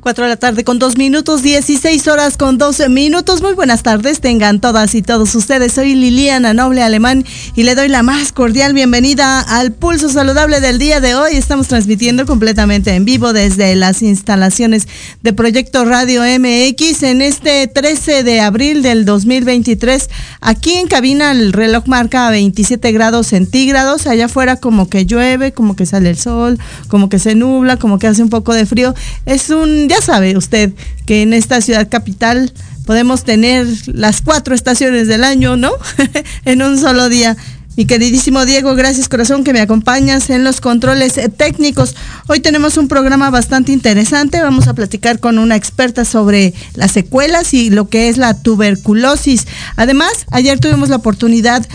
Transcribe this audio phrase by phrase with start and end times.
[0.00, 3.42] 4 de la tarde con 2 minutos, 16 horas con 12 minutos.
[3.42, 5.72] Muy buenas tardes, tengan todas y todos ustedes.
[5.72, 7.24] Soy Liliana Noble Alemán
[7.56, 11.32] y le doy la más cordial bienvenida al Pulso Saludable del día de hoy.
[11.34, 14.86] Estamos transmitiendo completamente en vivo desde las instalaciones
[15.22, 20.10] de Proyecto Radio MX en este 13 de abril del 2023.
[20.40, 24.06] Aquí en cabina el reloj marca 27 grados centígrados.
[24.06, 27.98] Allá afuera como que llueve, como que sale el sol, como que se nubla, como
[27.98, 28.94] que hace un poco de frío.
[29.26, 30.72] Es un ya sabe usted
[31.06, 32.52] que en esta ciudad capital
[32.86, 35.72] podemos tener las cuatro estaciones del año, ¿no?
[36.44, 37.36] en un solo día.
[37.78, 41.94] Mi queridísimo Diego, gracias corazón que me acompañas en los controles técnicos.
[42.26, 44.40] Hoy tenemos un programa bastante interesante.
[44.40, 49.46] Vamos a platicar con una experta sobre las secuelas y lo que es la tuberculosis.
[49.76, 51.68] Además, ayer tuvimos la oportunidad de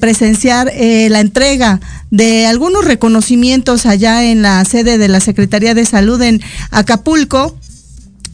[0.00, 1.80] presenciar eh, la entrega
[2.10, 6.40] de algunos reconocimientos allá en la sede de la Secretaría de Salud en
[6.70, 7.56] Acapulco.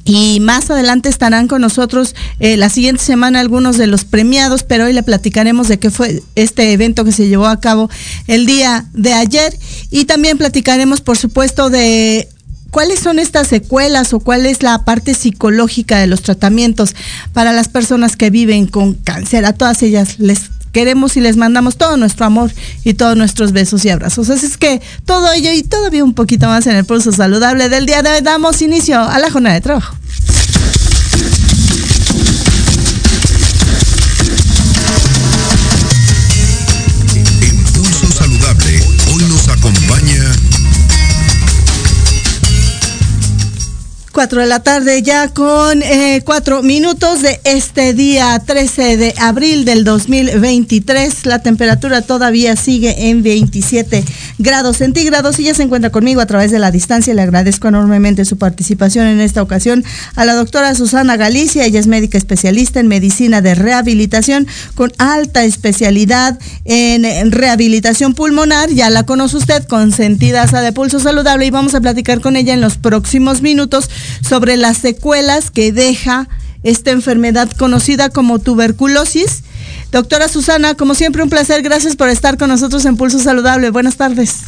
[0.06, 4.84] Y más adelante estarán con nosotros eh, la siguiente semana algunos de los premiados, pero
[4.84, 7.88] hoy le platicaremos de qué fue este evento que se llevó a cabo
[8.26, 9.58] el día de ayer.
[9.90, 12.28] Y también platicaremos, por supuesto, de
[12.74, 16.94] cuáles son estas secuelas o cuál es la parte psicológica de los tratamientos
[17.32, 19.46] para las personas que viven con cáncer.
[19.46, 22.50] A todas ellas les queremos y les mandamos todo nuestro amor
[22.82, 24.28] y todos nuestros besos y abrazos.
[24.28, 27.86] Así es que todo ello y todavía un poquito más en el pulso saludable del
[27.86, 29.96] día de hoy damos inicio a la jornada de trabajo.
[44.14, 46.22] 4 de la tarde ya con eh,
[46.62, 51.26] minutos de este día 13 de abril del 2023.
[51.26, 54.04] La temperatura todavía sigue en 27
[54.38, 57.14] grados centígrados y ya se encuentra conmigo a través de la distancia.
[57.14, 59.84] Le agradezco enormemente su participación en esta ocasión
[60.16, 61.64] a la doctora Susana Galicia.
[61.64, 68.70] Ella es médica especialista en medicina de rehabilitación con alta especialidad en rehabilitación pulmonar.
[68.70, 72.60] Ya la conoce usted, consentida de pulso saludable y vamos a platicar con ella en
[72.60, 73.90] los próximos minutos
[74.20, 76.28] sobre las secuelas que deja
[76.62, 79.42] esta enfermedad conocida como tuberculosis.
[79.94, 83.70] Doctora Susana, como siempre un placer, gracias por estar con nosotros en Pulso Saludable.
[83.70, 84.38] Buenas tardes.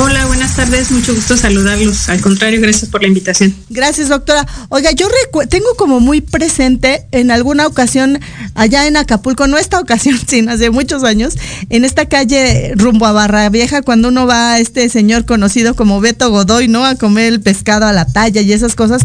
[0.00, 2.08] Hola, buenas tardes, mucho gusto saludarlos.
[2.08, 3.52] Al contrario, gracias por la invitación.
[3.68, 4.46] Gracias, doctora.
[4.68, 5.08] Oiga, yo
[5.48, 8.20] tengo como muy presente en alguna ocasión
[8.54, 11.34] allá en Acapulco, no esta ocasión, sino hace muchos años,
[11.68, 16.00] en esta calle rumbo a Barra Vieja, cuando uno va a este señor conocido como
[16.00, 16.84] Beto Godoy, ¿no?
[16.84, 19.02] A comer el pescado a la talla y esas cosas.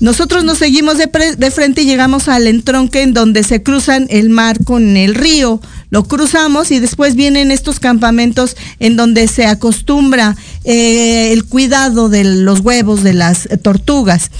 [0.00, 4.30] Nosotros nos seguimos de, de frente y llegamos al entronque en donde se cruzan el
[4.30, 5.60] mar con el río
[5.92, 10.21] lo cruzamos y después vienen estos campamentos en donde se acostumbra
[10.64, 14.30] eh, el cuidado de los huevos de las tortugas.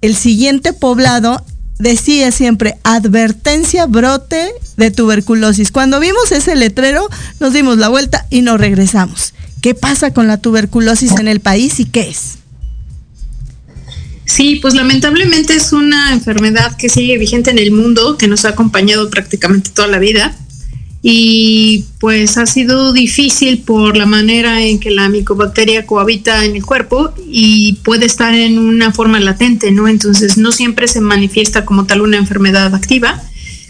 [0.00, 1.44] El siguiente poblado
[1.78, 5.70] decía siempre advertencia brote de tuberculosis.
[5.70, 7.08] Cuando vimos ese letrero
[7.40, 9.34] nos dimos la vuelta y nos regresamos.
[9.60, 12.38] ¿Qué pasa con la tuberculosis en el país y qué es?
[14.24, 18.50] Sí, pues lamentablemente es una enfermedad que sigue vigente en el mundo, que nos ha
[18.50, 20.36] acompañado prácticamente toda la vida
[21.08, 26.66] y pues ha sido difícil por la manera en que la micobacteria cohabita en el
[26.66, 29.86] cuerpo y puede estar en una forma latente, ¿no?
[29.86, 33.22] Entonces no siempre se manifiesta como tal una enfermedad activa,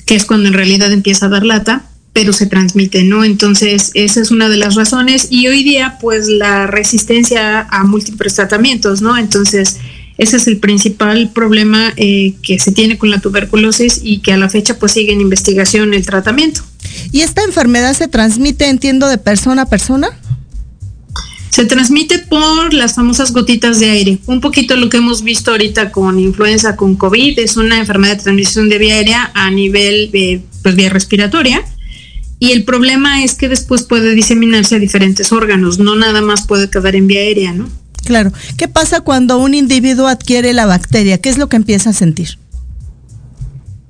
[0.06, 3.23] que es cuando en realidad empieza a dar lata, pero se transmite, ¿no?
[3.23, 8.35] Entonces esa es una de las razones y hoy día pues la resistencia a múltiples
[8.35, 9.19] tratamientos, ¿no?
[9.19, 9.77] Entonces
[10.17, 14.39] ese es el principal problema eh, que se tiene con la tuberculosis y que a
[14.39, 16.62] la fecha pues sigue en investigación el tratamiento.
[17.12, 20.08] ¿Y esta enfermedad se transmite, entiendo, de persona a persona?
[21.50, 24.19] Se transmite por las famosas gotitas de aire.
[24.26, 28.22] Un poquito lo que hemos visto ahorita con influenza, con COVID, es una enfermedad de
[28.25, 31.64] transmisión de vía aérea a nivel de pues, vía respiratoria.
[32.38, 36.69] Y el problema es que después puede diseminarse a diferentes órganos, no nada más puede
[36.69, 37.69] quedar en vía aérea, ¿no?
[38.04, 38.32] Claro.
[38.56, 41.19] ¿Qué pasa cuando un individuo adquiere la bacteria?
[41.19, 42.38] ¿Qué es lo que empieza a sentir?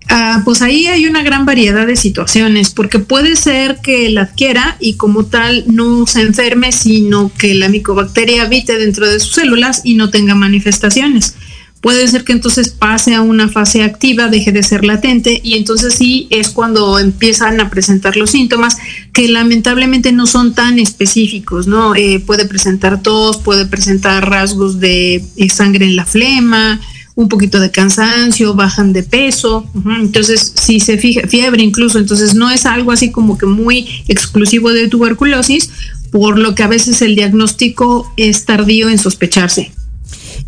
[0.08, 4.76] Ah, pues ahí hay una gran variedad de situaciones, porque puede ser que la adquiera
[4.78, 9.80] y como tal no se enferme, sino que la micobacteria habite dentro de sus células
[9.84, 11.34] y no tenga manifestaciones.
[11.80, 15.94] Puede ser que entonces pase a una fase activa, deje de ser latente y entonces
[15.94, 18.76] sí es cuando empiezan a presentar los síntomas
[19.12, 21.94] que lamentablemente no son tan específicos, ¿no?
[21.94, 26.80] Eh, puede presentar tos, puede presentar rasgos de eh, sangre en la flema,
[27.16, 29.66] un poquito de cansancio, bajan de peso,
[29.98, 34.70] entonces si se fija, fiebre incluso, entonces no es algo así como que muy exclusivo
[34.70, 35.70] de tuberculosis,
[36.12, 39.72] por lo que a veces el diagnóstico es tardío en sospecharse.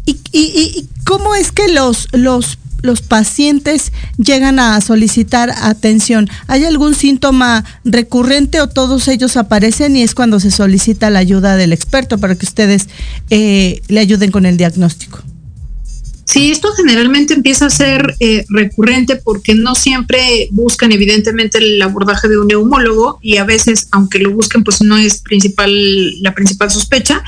[0.04, 6.28] ¿Y, y, cómo es que los, los, los pacientes llegan a solicitar atención?
[6.48, 11.56] ¿Hay algún síntoma recurrente o todos ellos aparecen y es cuando se solicita la ayuda
[11.56, 12.88] del experto para que ustedes
[13.30, 15.22] eh, le ayuden con el diagnóstico?
[16.28, 22.28] Sí, esto generalmente empieza a ser eh, recurrente porque no siempre buscan evidentemente el abordaje
[22.28, 25.72] de un neumólogo y a veces, aunque lo busquen, pues no es principal
[26.22, 27.24] la principal sospecha,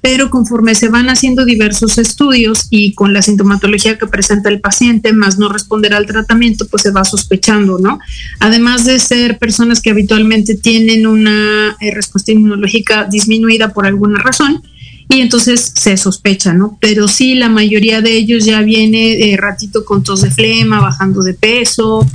[0.00, 5.12] pero conforme se van haciendo diversos estudios y con la sintomatología que presenta el paciente,
[5.12, 8.00] más no responder al tratamiento, pues se va sospechando, ¿no?
[8.40, 14.60] Además de ser personas que habitualmente tienen una eh, respuesta inmunológica disminuida por alguna razón,
[15.10, 16.78] y entonces se sospecha, ¿no?
[16.80, 21.22] Pero sí, la mayoría de ellos ya viene eh, ratito con tos de flema, bajando
[21.22, 22.06] de peso,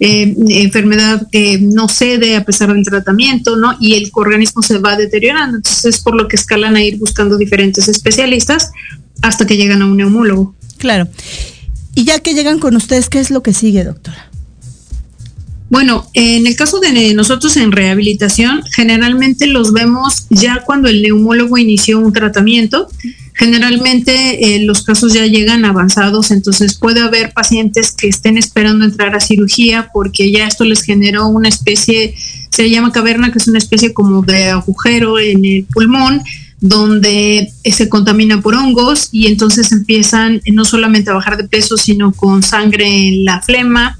[0.00, 3.76] eh, enfermedad que no cede a pesar del tratamiento, ¿no?
[3.78, 5.58] Y el organismo se va deteriorando.
[5.58, 8.72] Entonces es por lo que escalan a ir buscando diferentes especialistas
[9.22, 10.52] hasta que llegan a un neumólogo.
[10.78, 11.06] Claro.
[11.94, 14.29] Y ya que llegan con ustedes, ¿qué es lo que sigue, doctora?
[15.70, 21.58] Bueno, en el caso de nosotros en rehabilitación, generalmente los vemos ya cuando el neumólogo
[21.58, 22.88] inició un tratamiento.
[23.34, 29.14] Generalmente eh, los casos ya llegan avanzados, entonces puede haber pacientes que estén esperando entrar
[29.14, 32.16] a cirugía porque ya esto les generó una especie,
[32.50, 36.20] se llama caverna, que es una especie como de agujero en el pulmón
[36.60, 41.76] donde eh, se contamina por hongos y entonces empiezan no solamente a bajar de peso,
[41.76, 43.96] sino con sangre en la flema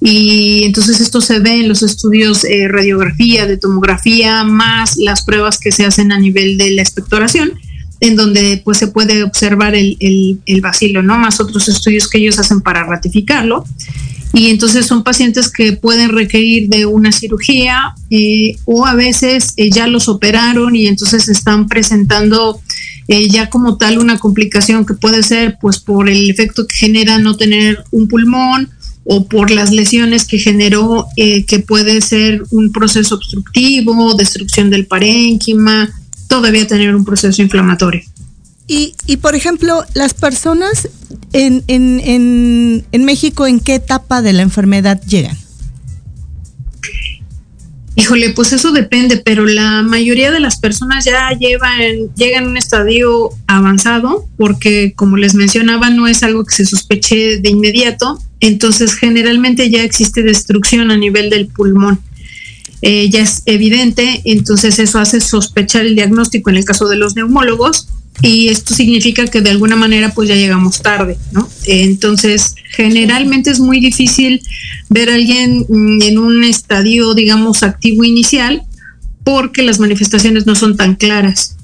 [0.00, 5.58] y entonces esto se ve en los estudios de radiografía, de tomografía, más las pruebas
[5.58, 7.52] que se hacen a nivel de la expectoración,
[8.00, 9.98] en donde pues se puede observar el,
[10.46, 11.18] el, vacilo, ¿no?
[11.18, 13.64] Más otros estudios que ellos hacen para ratificarlo.
[14.32, 19.70] Y entonces son pacientes que pueden requerir de una cirugía eh, o a veces eh,
[19.70, 22.60] ya los operaron y entonces están presentando
[23.08, 27.18] eh, ya como tal una complicación que puede ser pues por el efecto que genera
[27.18, 28.70] no tener un pulmón
[29.04, 34.86] o por las lesiones que generó, eh, que puede ser un proceso obstructivo, destrucción del
[34.86, 35.90] parénquima,
[36.28, 38.02] todavía tener un proceso inflamatorio.
[38.66, 40.88] Y, y por ejemplo, las personas
[41.32, 45.36] en, en, en, en México, ¿en qué etapa de la enfermedad llegan?
[47.96, 52.56] Híjole, pues eso depende, pero la mayoría de las personas ya llevan, llegan a un
[52.56, 58.94] estadio avanzado, porque como les mencionaba, no es algo que se sospeche de inmediato, entonces
[58.94, 62.00] generalmente ya existe destrucción a nivel del pulmón.
[62.82, 67.14] Eh, ya es evidente, entonces eso hace sospechar el diagnóstico en el caso de los
[67.14, 67.88] neumólogos
[68.22, 71.48] y esto significa que de alguna manera pues ya llegamos tarde, ¿no?
[71.66, 74.42] Entonces, generalmente es muy difícil
[74.88, 78.62] ver a alguien mm, en un estadio, digamos, activo inicial
[79.24, 81.56] porque las manifestaciones no son tan claras.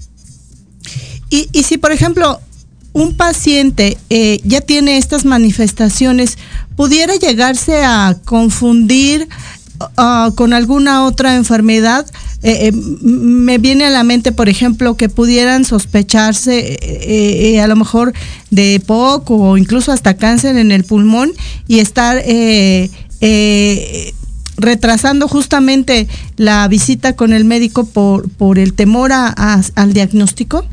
[1.28, 2.40] Y, y si, por ejemplo,
[2.96, 6.38] un paciente eh, ya tiene estas manifestaciones,
[6.76, 9.28] ¿pudiera llegarse a confundir
[9.98, 12.06] uh, con alguna otra enfermedad?
[12.42, 18.14] Eh, eh, me viene a la mente, por ejemplo, que pudieran sospecharse a lo mejor
[18.50, 21.32] de POC o incluso hasta cáncer en el pulmón
[21.68, 22.22] y estar
[24.56, 30.64] retrasando justamente la visita con el médico por, por el temor al diagnóstico.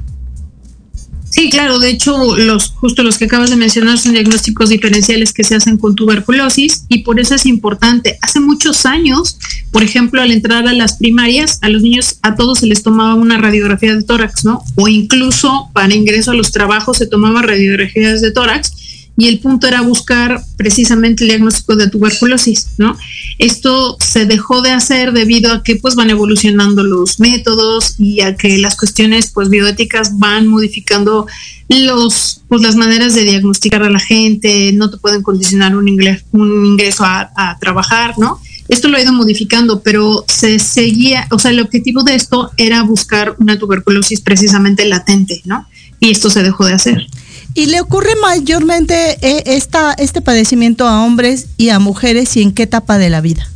[1.34, 5.44] Sí, claro, de hecho, los justo los que acabas de mencionar son diagnósticos diferenciales que
[5.44, 8.20] se hacen con tuberculosis y por eso es importante.
[8.22, 9.40] Hace muchos años,
[9.72, 13.16] por ejemplo, al entrar a las primarias, a los niños a todos se les tomaba
[13.16, 14.64] una radiografía de tórax, ¿no?
[14.76, 18.83] O incluso para ingreso a los trabajos se tomaban radiografías de tórax
[19.16, 22.98] y el punto era buscar precisamente el diagnóstico de tuberculosis, ¿no?
[23.38, 28.36] Esto se dejó de hacer debido a que pues van evolucionando los métodos y a
[28.36, 31.28] que las cuestiones pues bioéticas van modificando
[31.70, 36.26] los pues las maneras de diagnosticar a la gente, no te pueden condicionar un ingreso,
[36.32, 38.40] un ingreso a, a trabajar, ¿no?
[38.68, 42.82] Esto lo ha ido modificando, pero se seguía, o sea, el objetivo de esto era
[42.84, 45.68] buscar una tuberculosis precisamente latente, ¿no?
[46.00, 47.08] Y esto se dejó de hacer.
[47.56, 52.52] ¿Y le ocurre mayormente eh, esta, este padecimiento a hombres y a mujeres y en
[52.52, 53.48] qué etapa de la vida?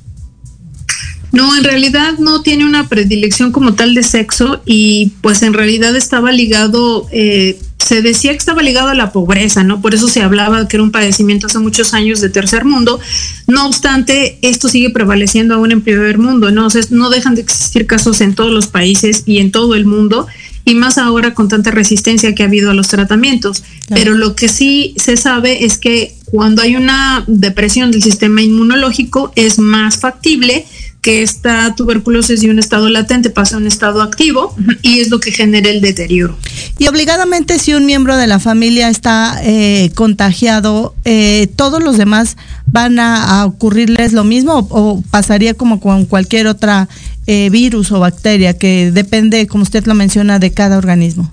[1.31, 5.95] No, en realidad no tiene una predilección como tal de sexo y pues en realidad
[5.95, 9.81] estaba ligado, eh, se decía que estaba ligado a la pobreza, ¿no?
[9.81, 12.99] Por eso se hablaba que era un padecimiento hace muchos años de tercer mundo.
[13.45, 16.67] No obstante, esto sigue prevaleciendo aún en primer mundo, ¿no?
[16.67, 19.85] O sea, no dejan de existir casos en todos los países y en todo el
[19.85, 20.27] mundo
[20.67, 23.63] y más ahora con tanta resistencia que ha habido a los tratamientos.
[23.87, 29.31] Pero lo que sí se sabe es que cuando hay una depresión del sistema inmunológico
[29.37, 30.65] es más factible
[31.01, 35.21] que esta tuberculosis de un estado latente pase a un estado activo y es lo
[35.21, 36.37] que genera el deterioro.
[36.77, 42.35] Y obligadamente si un miembro de la familia está eh, contagiado, eh, ¿todos los demás
[42.67, 46.87] van a, ocurrirles lo mismo o, pasaría como con cualquier otra
[47.25, 51.31] eh, virus o bacteria que depende, como usted lo menciona, de cada organismo?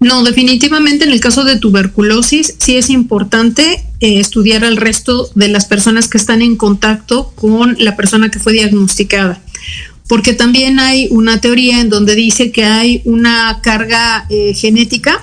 [0.00, 5.48] No, definitivamente en el caso de tuberculosis sí es importante eh, estudiar al resto de
[5.48, 9.40] las personas que están en contacto con la persona que fue diagnosticada.
[10.06, 15.22] Porque también hay una teoría en donde dice que hay una carga eh, genética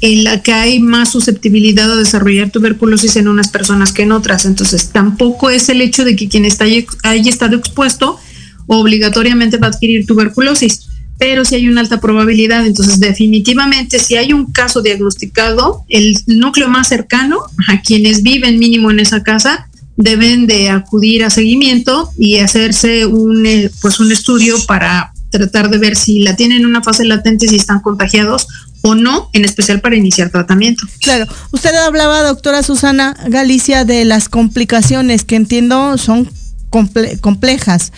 [0.00, 4.44] en la que hay más susceptibilidad a desarrollar tuberculosis en unas personas que en otras.
[4.44, 8.18] Entonces, tampoco es el hecho de que quien está, haya estado expuesto
[8.66, 12.66] obligatoriamente va a adquirir tuberculosis pero si hay una alta probabilidad.
[12.66, 18.90] Entonces, definitivamente, si hay un caso diagnosticado, el núcleo más cercano a quienes viven mínimo
[18.90, 19.68] en esa casa
[20.00, 25.78] deben de acudir a seguimiento y hacerse un, eh, pues un estudio para tratar de
[25.78, 28.48] ver si la tienen en una fase latente, si están contagiados
[28.82, 30.86] o no, en especial para iniciar tratamiento.
[31.00, 36.28] Claro, usted hablaba, doctora Susana Galicia, de las complicaciones que entiendo son
[36.70, 37.92] complejas.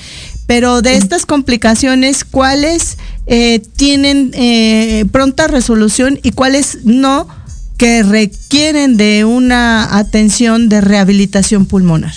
[0.46, 7.28] Pero de estas complicaciones, ¿cuáles eh, tienen eh, pronta resolución y cuáles no
[7.82, 12.14] que requieren de una atención de rehabilitación pulmonar?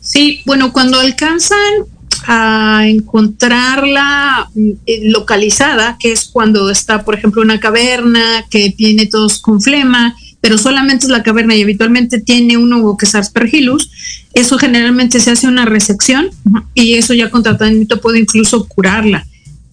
[0.00, 1.58] Sí, bueno, cuando alcanzan
[2.24, 4.48] a encontrarla
[4.86, 10.14] eh, localizada, que es cuando está, por ejemplo, una caverna que tiene tos con flema,
[10.40, 13.90] pero solamente es la caverna y habitualmente tiene un hongo que es aspergillus,
[14.34, 16.30] eso generalmente se hace una resección
[16.74, 19.26] y eso ya con tratamiento puede incluso curarla.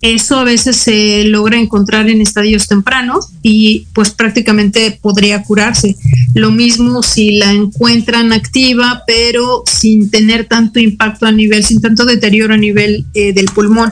[0.06, 5.96] Eso a veces se logra encontrar en estadios tempranos y pues prácticamente podría curarse.
[6.36, 12.06] Lo mismo si la encuentran activa pero sin tener tanto impacto a nivel, sin tanto
[12.06, 13.92] deterioro a nivel eh, del pulmón.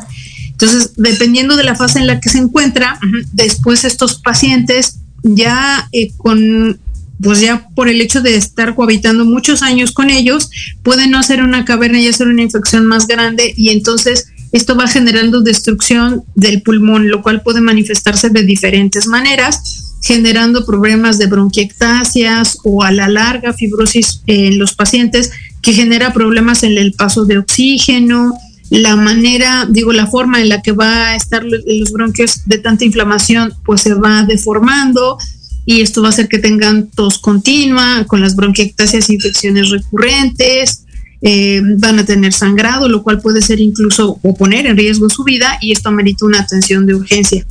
[0.51, 2.99] Entonces, dependiendo de la fase en la que se encuentra,
[3.31, 6.79] después estos pacientes ya eh, con
[7.23, 10.49] pues ya por el hecho de estar cohabitando muchos años con ellos,
[10.83, 14.87] pueden no hacer una caverna y hacer una infección más grande y entonces esto va
[14.87, 22.59] generando destrucción del pulmón, lo cual puede manifestarse de diferentes maneras, generando problemas de bronquiectasias
[22.63, 25.31] o a la larga fibrosis en los pacientes
[25.61, 28.37] que genera problemas en el paso de oxígeno,
[28.69, 32.85] la manera, digo, la forma en la que va a estar los bronquios de tanta
[32.85, 35.17] inflamación, pues se va deformando
[35.65, 40.85] y esto va a hacer que tengan tos continua, con las bronquiectasias, infecciones recurrentes,
[41.25, 45.23] eh, van a tener sangrado, lo cual puede ser incluso o poner en riesgo su
[45.23, 47.45] vida y esto amerita una atención de urgencia.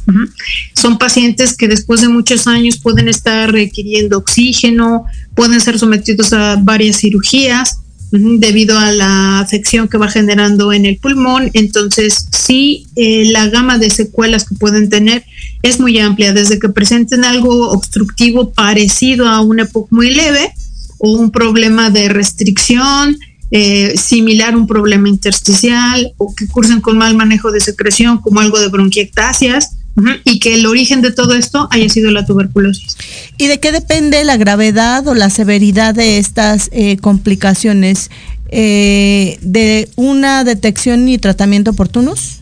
[0.75, 6.57] Son pacientes que después de muchos años pueden estar requiriendo oxígeno, pueden ser sometidos a
[6.61, 7.79] varias cirugías
[8.12, 11.50] debido a la afección que va generando en el pulmón.
[11.55, 15.25] Entonces, sí, eh, la gama de secuelas que pueden tener
[15.62, 20.52] es muy amplia, desde que presenten algo obstructivo parecido a una EPOC muy leve
[20.99, 23.17] o un problema de restricción,
[23.54, 28.59] eh, similar un problema intersticial o que cursen con mal manejo de secreción como algo
[28.59, 29.76] de bronquiectasias
[30.25, 32.97] y que el origen de todo esto haya sido la tuberculosis.
[33.37, 38.11] ¿Y de qué depende la gravedad o la severidad de estas eh, complicaciones?
[38.49, 42.41] Eh, ¿De una detección y tratamiento oportunos?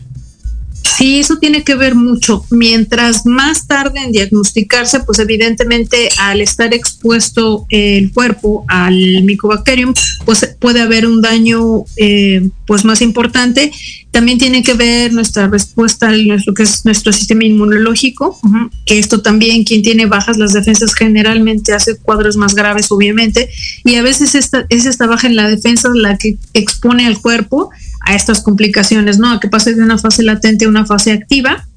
[0.83, 2.45] Sí, eso tiene que ver mucho.
[2.49, 9.93] Mientras más tarde en diagnosticarse, pues evidentemente al estar expuesto el cuerpo al micobacterium,
[10.25, 13.71] pues puede haber un daño eh, pues más importante.
[14.11, 18.39] También tiene que ver nuestra respuesta a lo que es nuestro sistema inmunológico,
[18.85, 23.49] que esto también, quien tiene bajas las defensas generalmente hace cuadros más graves, obviamente,
[23.85, 27.69] y a veces esta, es esta baja en la defensa la que expone al cuerpo
[28.05, 29.31] a estas complicaciones, ¿no?
[29.31, 31.67] A que pase de una fase latente a una fase activa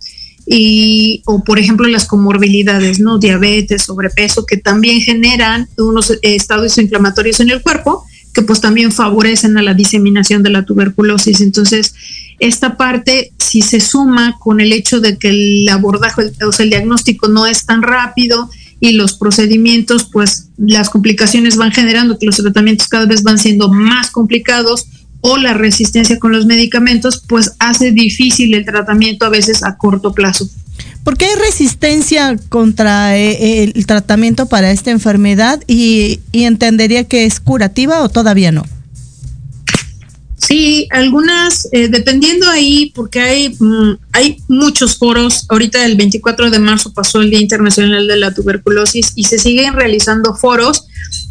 [0.46, 3.18] y o por ejemplo las comorbilidades, ¿no?
[3.18, 8.04] Diabetes, sobrepeso que también generan unos estados inflamatorios en el cuerpo
[8.34, 11.40] que pues también favorecen a la diseminación de la tuberculosis.
[11.40, 11.94] Entonces,
[12.40, 16.70] esta parte si se suma con el hecho de que el abordaje, o sea, el
[16.70, 18.50] diagnóstico no es tan rápido
[18.80, 23.70] y los procedimientos, pues las complicaciones van generando que los tratamientos cada vez van siendo
[23.70, 24.88] más complicados
[25.26, 30.12] o la resistencia con los medicamentos, pues hace difícil el tratamiento a veces a corto
[30.12, 30.46] plazo.
[31.02, 37.40] ¿Por qué hay resistencia contra eh, el tratamiento para esta enfermedad y, entendería que es
[37.40, 38.66] curativa o todavía no?
[40.36, 45.46] Sí, algunas, eh, dependiendo ahí, porque hay, mm, hay muchos foros.
[45.48, 49.72] Ahorita el 24 de marzo pasó el Día Internacional de la Tuberculosis y se siguen
[49.72, 50.84] realizando foros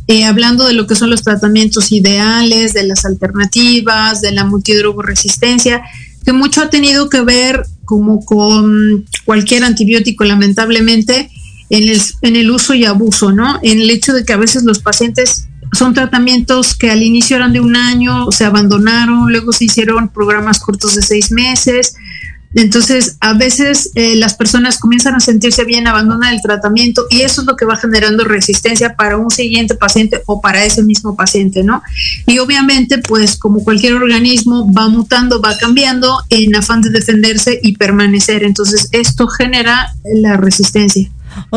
[0.07, 5.81] eh, hablando de lo que son los tratamientos ideales, de las alternativas, de la multidrogoresistencia,
[6.25, 11.29] que mucho ha tenido que ver como con cualquier antibiótico, lamentablemente,
[11.69, 13.59] en el, en el uso y abuso, ¿no?
[13.63, 17.53] En el hecho de que a veces los pacientes son tratamientos que al inicio eran
[17.53, 21.95] de un año, se abandonaron, luego se hicieron programas cortos de seis meses,
[22.55, 27.41] entonces, a veces eh, las personas comienzan a sentirse bien, abandonan el tratamiento y eso
[27.41, 31.63] es lo que va generando resistencia para un siguiente paciente o para ese mismo paciente,
[31.63, 31.81] ¿no?
[32.27, 37.75] Y obviamente, pues como cualquier organismo, va mutando, va cambiando en afán de defenderse y
[37.75, 38.43] permanecer.
[38.43, 41.09] Entonces, esto genera la resistencia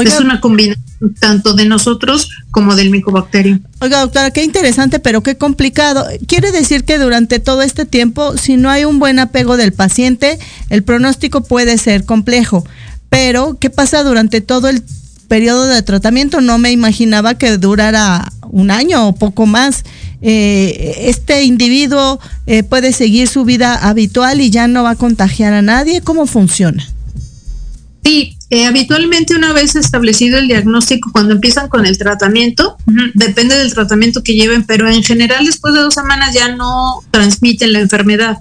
[0.03, 0.87] es una combinación
[1.21, 3.61] tanto de nosotros como del micobacterio.
[3.81, 6.07] Oiga, doctora, qué interesante, pero qué complicado.
[6.27, 10.39] Quiere decir que durante todo este tiempo, si no hay un buen apego del paciente,
[10.71, 12.65] el pronóstico puede ser complejo.
[13.11, 14.83] Pero, ¿qué pasa durante todo el
[15.29, 16.41] periodo de tratamiento?
[16.41, 19.85] No me imaginaba que durara un año o poco más.
[20.23, 25.53] Eh, este individuo eh, puede seguir su vida habitual y ya no va a contagiar
[25.53, 26.01] a nadie.
[26.01, 26.89] ¿Cómo funciona?
[28.05, 32.77] Sí, eh, habitualmente una vez establecido el diagnóstico, cuando empiezan con el tratamiento,
[33.15, 37.73] depende del tratamiento que lleven, pero en general después de dos semanas ya no transmiten
[37.73, 38.39] la enfermedad.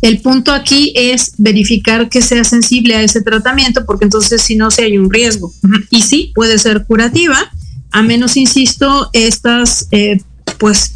[0.00, 4.70] El punto aquí es verificar que sea sensible a ese tratamiento, porque entonces si no,
[4.70, 5.52] se hay un riesgo.
[5.90, 7.38] Y sí, puede ser curativa,
[7.90, 10.20] a menos, insisto, estas, eh,
[10.58, 10.94] pues,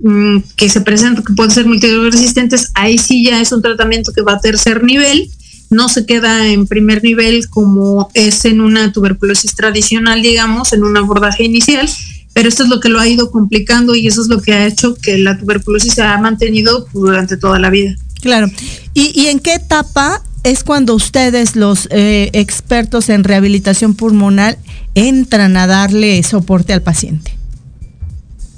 [0.00, 4.22] mm, que se presentan, que pueden ser multiresistentes, ahí sí ya es un tratamiento que
[4.22, 5.30] va a tercer nivel
[5.72, 10.96] no se queda en primer nivel como es en una tuberculosis tradicional, digamos, en un
[10.96, 11.88] abordaje inicial,
[12.32, 14.66] pero esto es lo que lo ha ido complicando y eso es lo que ha
[14.66, 17.96] hecho que la tuberculosis se ha mantenido durante toda la vida.
[18.20, 18.48] Claro.
[18.94, 24.58] ¿Y, en qué etapa es cuando ustedes, los eh, expertos en rehabilitación pulmonar,
[24.94, 27.36] entran a darle soporte al paciente?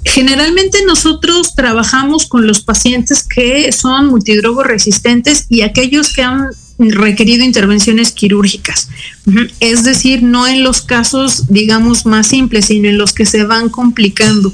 [0.05, 7.43] Generalmente nosotros trabajamos con los pacientes que son multidrogo resistentes y aquellos que han requerido
[7.43, 8.89] intervenciones quirúrgicas.
[9.59, 13.69] Es decir, no en los casos, digamos, más simples, sino en los que se van
[13.69, 14.53] complicando.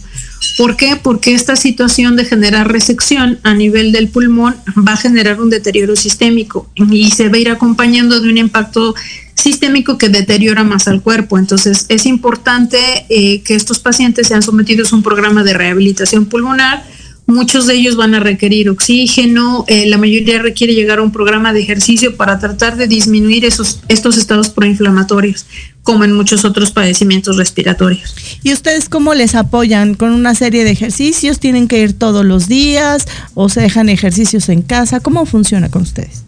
[0.58, 1.00] ¿Por qué?
[1.02, 4.56] Porque esta situación de generar resección a nivel del pulmón
[4.88, 8.96] va a generar un deterioro sistémico y se va a ir acompañando de un impacto
[9.36, 11.38] sistémico que deteriora más al cuerpo.
[11.38, 12.78] Entonces, es importante
[13.10, 16.84] eh, que estos pacientes sean sometidos a un programa de rehabilitación pulmonar
[17.32, 21.54] Muchos de ellos van a requerir oxígeno, eh, la mayoría requiere llegar a un programa
[21.54, 25.46] de ejercicio para tratar de disminuir esos, estos estados proinflamatorios,
[25.82, 28.14] como en muchos otros padecimientos respiratorios.
[28.44, 29.94] ¿Y ustedes cómo les apoyan?
[29.94, 31.40] ¿Con una serie de ejercicios?
[31.40, 35.00] ¿Tienen que ir todos los días o se dejan ejercicios en casa?
[35.00, 36.26] ¿Cómo funciona con ustedes?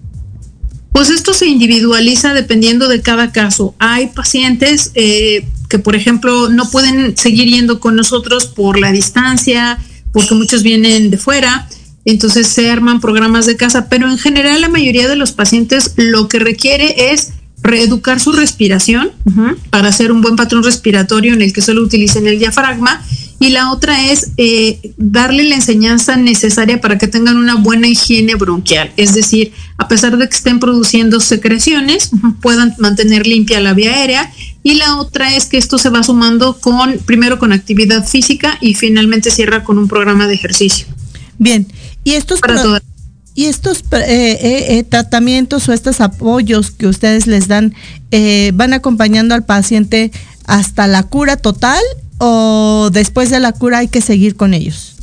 [0.93, 3.75] Pues esto se individualiza dependiendo de cada caso.
[3.79, 9.79] Hay pacientes eh, que, por ejemplo, no pueden seguir yendo con nosotros por la distancia,
[10.13, 11.67] porque muchos vienen de fuera,
[12.05, 16.29] entonces se arman programas de casa, pero en general la mayoría de los pacientes lo
[16.29, 19.11] que requiere es reeducar su respiración
[19.69, 23.01] para hacer un buen patrón respiratorio en el que solo utilicen el diafragma
[23.39, 28.35] y la otra es eh, darle la enseñanza necesaria para que tengan una buena higiene
[28.35, 33.93] bronquial, es decir, a pesar de que estén produciendo secreciones, puedan mantener limpia la vía
[33.93, 34.31] aérea
[34.63, 38.73] y la otra es que esto se va sumando con, primero con actividad física y
[38.75, 40.87] finalmente cierra con un programa de ejercicio.
[41.37, 41.67] Bien,
[42.03, 42.39] y estos,
[43.35, 43.83] ¿Y estos
[44.89, 47.73] tratamientos o estos apoyos que ustedes les dan
[48.53, 50.11] van acompañando al paciente
[50.45, 51.81] hasta la cura total
[52.19, 54.95] o después de la cura hay que seguir con ellos?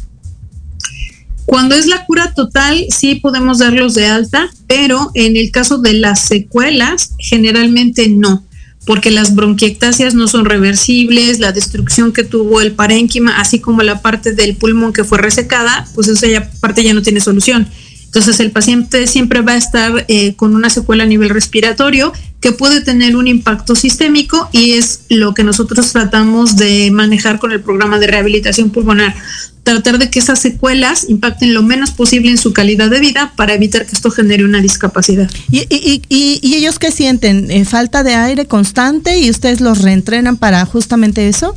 [1.51, 5.95] Cuando es la cura total, sí podemos darlos de alta, pero en el caso de
[5.95, 8.45] las secuelas, generalmente no,
[8.87, 14.01] porque las bronquiectasias no son reversibles, la destrucción que tuvo el parénquima, así como la
[14.01, 17.69] parte del pulmón que fue resecada, pues esa parte ya no tiene solución.
[18.11, 22.51] Entonces el paciente siempre va a estar eh, con una secuela a nivel respiratorio que
[22.51, 27.61] puede tener un impacto sistémico y es lo que nosotros tratamos de manejar con el
[27.61, 29.15] programa de rehabilitación pulmonar.
[29.63, 33.55] Tratar de que esas secuelas impacten lo menos posible en su calidad de vida para
[33.55, 35.31] evitar que esto genere una discapacidad.
[35.53, 37.49] ¿Y, y ellos qué sienten?
[37.53, 41.55] Eh, ¿Falta de aire constante y ustedes los reentrenan para justamente eso?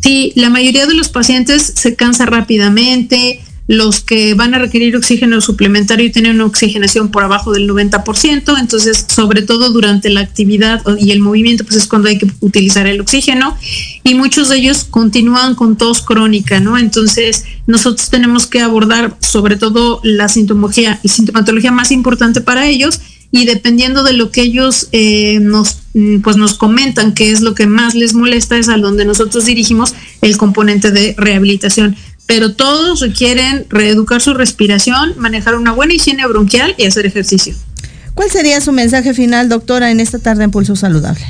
[0.00, 5.40] Sí, la mayoría de los pacientes se cansa rápidamente, los que van a requerir oxígeno
[5.40, 11.10] suplementario tienen una oxigenación por abajo del 90%, entonces sobre todo durante la actividad y
[11.10, 13.56] el movimiento pues es cuando hay que utilizar el oxígeno.
[14.04, 16.78] Y muchos de ellos continúan con tos crónica, ¿no?
[16.78, 23.00] Entonces nosotros tenemos que abordar sobre todo la sintomología y sintomatología más importante para ellos.
[23.32, 25.82] Y dependiendo de lo que ellos eh, nos
[26.22, 29.94] pues nos comentan qué es lo que más les molesta es a donde nosotros dirigimos
[30.20, 31.96] el componente de rehabilitación
[32.26, 37.54] pero todos requieren reeducar su respiración, manejar una buena higiene bronquial y hacer ejercicio.
[38.14, 41.24] ¿Cuál sería su mensaje final, doctora, en esta tarde en Pulso Saludable?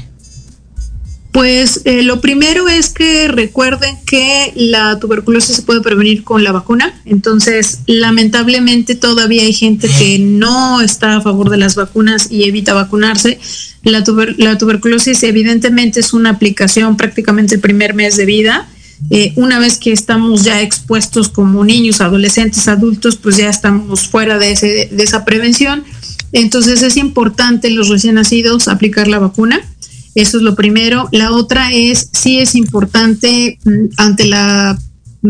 [1.33, 6.51] Pues eh, lo primero es que recuerden que la tuberculosis se puede prevenir con la
[6.51, 6.99] vacuna.
[7.05, 12.73] Entonces, lamentablemente todavía hay gente que no está a favor de las vacunas y evita
[12.73, 13.39] vacunarse.
[13.83, 14.03] La,
[14.39, 18.67] la tuberculosis evidentemente es una aplicación prácticamente el primer mes de vida
[19.11, 24.39] eh, una vez que estamos ya expuestos como niños, adolescentes, adultos, pues ya estamos fuera
[24.39, 25.85] de, ese, de esa prevención.
[26.33, 29.61] Entonces es importante en los recién nacidos aplicar la vacuna.
[30.15, 31.09] Eso es lo primero.
[31.13, 34.79] La otra es, sí es importante mm, ante la,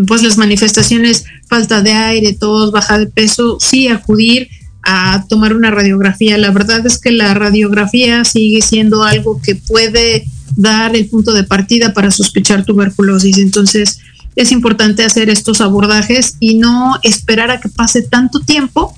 [0.06, 4.48] pues las manifestaciones, falta de aire, tos, baja de peso, sí acudir
[4.82, 6.38] a tomar una radiografía.
[6.38, 11.44] La verdad es que la radiografía sigue siendo algo que puede dar el punto de
[11.44, 13.38] partida para sospechar tuberculosis.
[13.38, 13.98] Entonces,
[14.36, 18.94] es importante hacer estos abordajes y no esperar a que pase tanto tiempo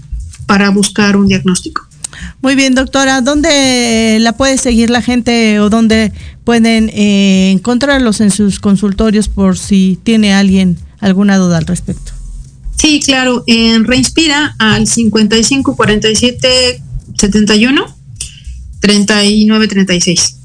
[0.47, 1.87] para buscar un diagnóstico.
[2.43, 6.13] Muy bien, doctora, ¿dónde la puede seguir la gente o dónde
[6.45, 12.13] pueden eh, encontrarlos en sus consultorios por si tiene alguien alguna duda al respecto?
[12.77, 16.83] Sí, claro, en Reinspira al 55 47
[17.17, 17.97] 71
[18.81, 20.38] 39 36.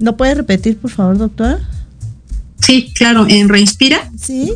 [0.00, 1.60] ¿No puede repetir, por favor, doctora?
[2.60, 4.10] Sí, claro, en Reinspira.
[4.18, 4.52] Sí.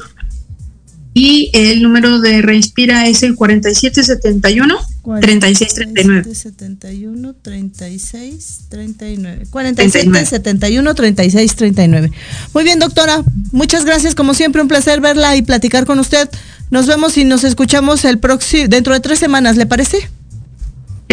[1.12, 4.76] Y el número de Reinspira es el 4771
[5.20, 6.34] 3639.
[6.34, 9.46] 71 3639.
[9.50, 12.10] 4771 3639.
[12.52, 13.22] Muy bien, doctora.
[13.52, 14.14] Muchas gracias.
[14.14, 16.28] Como siempre, un placer verla y platicar con usted.
[16.70, 20.10] Nos vemos y nos escuchamos el próximo dentro de tres semanas, ¿le parece?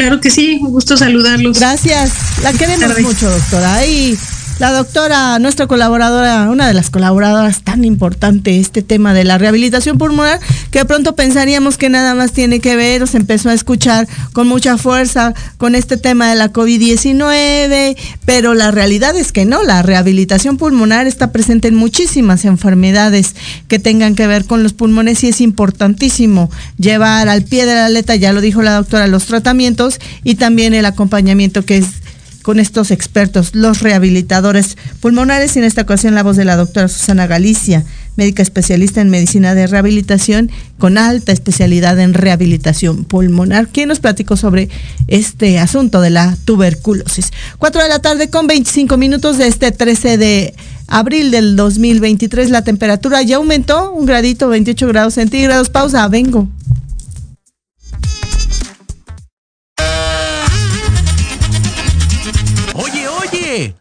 [0.02, 1.60] Claro que sí, un gusto saludarlos.
[1.60, 2.12] Gracias,
[2.42, 3.86] la queremos mucho, doctora.
[3.86, 4.18] Y
[4.62, 9.97] la doctora, nuestra colaboradora, una de las colaboradoras tan importante, este tema de la rehabilitación
[9.97, 14.08] pulmonar, que pronto pensaríamos que nada más tiene que ver, o se empezó a escuchar
[14.34, 19.63] con mucha fuerza con este tema de la COVID-19, pero la realidad es que no,
[19.63, 23.36] la rehabilitación pulmonar está presente en muchísimas enfermedades
[23.67, 27.89] que tengan que ver con los pulmones y es importantísimo llevar al pie de la
[27.89, 32.01] letra, ya lo dijo la doctora, los tratamientos y también el acompañamiento que es
[32.42, 36.88] con estos expertos, los rehabilitadores pulmonares, y en esta ocasión la voz de la doctora
[36.88, 37.84] Susana Galicia,
[38.16, 44.36] médica especialista en medicina de rehabilitación con alta especialidad en rehabilitación pulmonar, quien nos platicó
[44.36, 44.70] sobre
[45.08, 47.32] este asunto de la tuberculosis.
[47.58, 50.54] Cuatro de la tarde con 25 minutos de este 13 de
[50.88, 55.70] abril del 2023, la temperatura ya aumentó un gradito, 28 grados centígrados.
[55.70, 56.48] Pausa, vengo.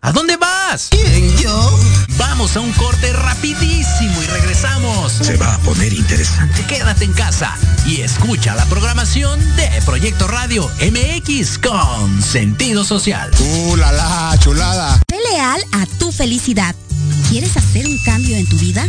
[0.00, 0.88] ¿A dónde vas?
[0.90, 1.78] ¿Quién, yo?
[2.18, 5.12] Vamos a un corte rapidísimo y regresamos.
[5.12, 6.64] Se va a poner interesante.
[6.66, 7.56] Quédate en casa
[7.86, 13.30] y escucha la programación de Proyecto Radio MX con sentido social.
[13.38, 15.00] ¡Uh, la, la chulada!
[15.08, 16.74] Sé leal a tu felicidad.
[17.28, 18.88] ¿Quieres hacer un cambio en tu vida?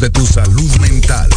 [0.00, 1.28] De tu salud mental.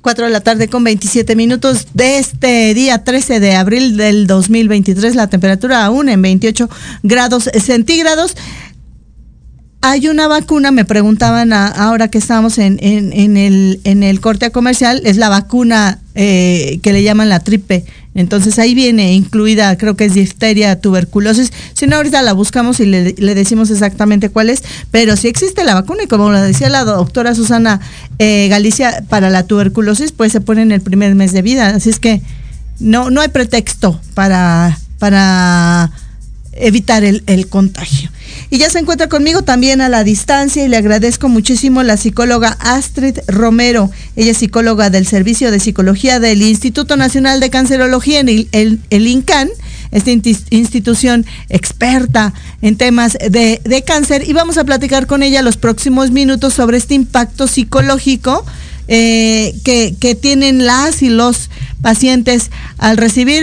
[0.00, 5.14] 4 de la tarde con 27 minutos de este día 13 de abril del 2023.
[5.14, 6.68] La temperatura aún en 28
[7.04, 8.36] grados centígrados.
[9.82, 15.16] Hay una vacuna, me preguntaban ahora que estamos en, el, en el corte comercial, es
[15.16, 17.84] la vacuna eh, que le llaman la tripe
[18.16, 21.52] entonces ahí viene incluida, creo que es difteria, tuberculosis.
[21.74, 24.64] Si no, ahorita la buscamos y le, decimos exactamente cuál es.
[24.90, 27.80] Pero si existe la vacuna, y como lo decía la doctora Susana
[28.18, 31.68] eh, Galicia, para la tuberculosis, pues se pone en el primer mes de vida.
[31.68, 32.22] Así es que
[32.80, 35.90] no, no hay pretexto para, para
[36.52, 38.10] evitar el, el, contagio.
[38.48, 42.56] Y ya se encuentra conmigo también a la distancia y le agradezco muchísimo la psicóloga
[42.60, 43.90] Astrid Romero.
[44.14, 49.06] Ella es psicóloga del Servicio de Psicología del Instituto Nacional de Cancerología en el, el,
[49.08, 49.48] INCAN,
[49.90, 54.28] esta institución experta en temas de, cáncer.
[54.28, 58.44] Y vamos a platicar con ella los próximos minutos sobre este impacto psicológico.
[58.88, 61.50] Eh, que tienen las y los
[61.82, 63.42] pacientes al recibir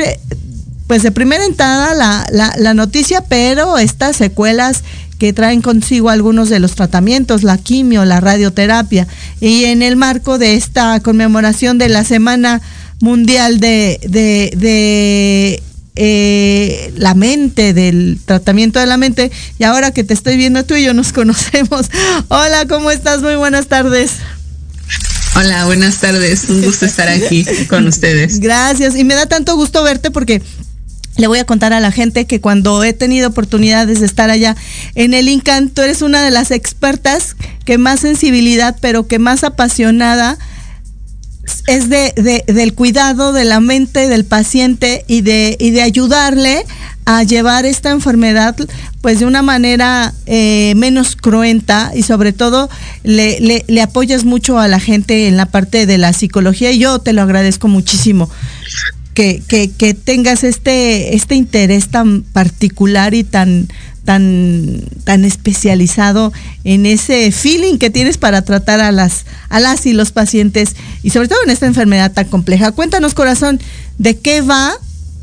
[0.88, 4.84] pues de primera entrada la, la, noticia, pero estas secuelas
[5.18, 9.08] que traen consigo algunos de los tratamientos, la quimio, la radioterapia,
[9.40, 12.62] y en el marco de esta conmemoración de la Semana
[13.00, 15.62] Mundial de, de,
[15.96, 20.76] eh, la mente, del tratamiento de la mente, y ahora que te estoy viendo tú
[20.76, 21.90] y yo nos conocemos.
[22.28, 23.22] Hola, ¿cómo estás?
[23.22, 24.12] Muy buenas tardes.
[25.36, 26.46] Hola, buenas tardes.
[26.50, 28.40] Un gusto estar aquí con ustedes.
[28.40, 28.96] Gracias.
[28.96, 30.44] Y me da tanto gusto verte porque
[31.18, 34.56] le voy a contar a la gente que cuando he tenido oportunidades de estar allá
[34.96, 39.44] en el INCAN, tú eres una de las expertas que más sensibilidad, pero que más
[39.44, 40.38] apasionada
[41.68, 46.66] es de, del cuidado de la mente del paciente y de, y de ayudarle
[47.06, 48.56] a llevar esta enfermedad
[49.02, 52.70] pues de una manera eh, menos cruenta y sobre todo
[53.04, 57.00] le, le apoyas mucho a la gente en la parte de la psicología y yo
[57.00, 58.30] te lo agradezco muchísimo
[59.14, 63.68] que, que, que tengas este, este interés tan particular y tan,
[64.04, 69.94] tan, tan especializado en ese feeling que tienes para tratar a las, a las y
[69.94, 72.72] los pacientes y sobre todo en esta enfermedad tan compleja.
[72.72, 73.60] Cuéntanos, corazón,
[73.98, 74.74] de qué va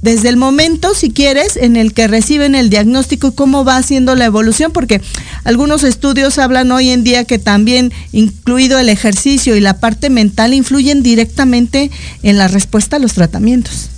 [0.03, 4.15] desde el momento, si quieres, en el que reciben el diagnóstico y cómo va haciendo
[4.15, 5.03] la evolución, porque
[5.45, 10.55] algunos estudios hablan hoy en día que también, incluido el ejercicio y la parte mental,
[10.55, 11.91] influyen directamente
[12.23, 13.91] en la respuesta a los tratamientos.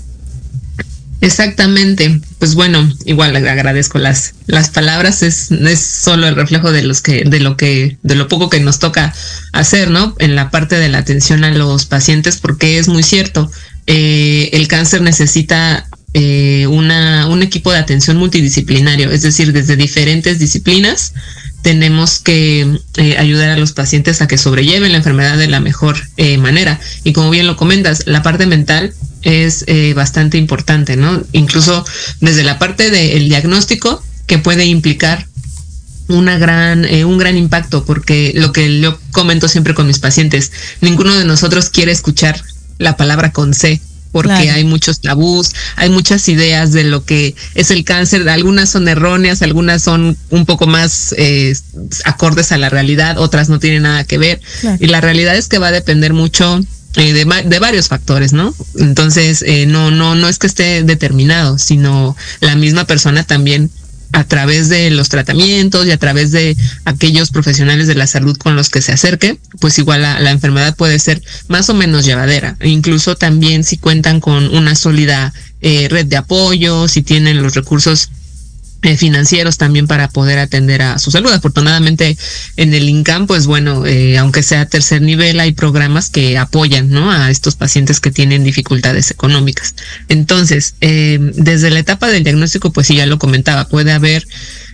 [1.23, 2.21] Exactamente.
[2.41, 7.23] Pues bueno, igual agradezco las, las palabras, es, es solo el reflejo de los que,
[7.25, 9.15] de lo que, de lo poco que nos toca
[9.53, 10.17] hacer, ¿no?
[10.19, 13.49] En la parte de la atención a los pacientes, porque es muy cierto.
[13.87, 20.38] Eh, el cáncer necesita eh, una, un equipo de atención multidisciplinario, es decir, desde diferentes
[20.38, 21.14] disciplinas
[21.62, 25.96] tenemos que eh, ayudar a los pacientes a que sobrelleven la enfermedad de la mejor
[26.16, 26.81] eh, manera.
[27.05, 31.22] Y como bien lo comentas, la parte mental es bastante importante, ¿no?
[31.31, 31.87] Incluso
[32.20, 35.29] desde la parte del diagnóstico que puede implicar
[36.09, 40.53] una gran, eh, un gran impacto, porque lo que yo comento siempre con mis pacientes,
[40.81, 42.42] ninguno de nosotros quiere escuchar
[42.79, 43.81] la palabra con C,
[44.12, 48.87] porque hay muchos tabús, hay muchas ideas de lo que es el cáncer, algunas son
[48.87, 51.55] erróneas, algunas son un poco más eh,
[52.05, 54.40] acordes a la realidad, otras no tienen nada que ver.
[54.79, 56.61] Y la realidad es que va a depender mucho
[56.96, 58.55] eh, de, de, varios factores, ¿no?
[58.77, 63.70] Entonces, eh, no, no, no es que esté determinado, sino la misma persona también
[64.12, 68.57] a través de los tratamientos y a través de aquellos profesionales de la salud con
[68.57, 72.57] los que se acerque, pues igual la, la enfermedad puede ser más o menos llevadera.
[72.62, 78.11] incluso también si cuentan con una sólida eh, red de apoyo, si tienen los recursos
[78.85, 81.31] eh, financieros también para poder atender a su salud.
[81.33, 82.16] Afortunadamente
[82.57, 87.12] en el INCAM, pues bueno, eh, aunque sea tercer nivel, hay programas que apoyan ¿no?
[87.12, 89.77] a estos pacientes que tienen dificultades económicas.
[90.09, 94.27] Entonces, eh, desde la etapa del diagnóstico, pues sí, ya lo comentaba, puede haber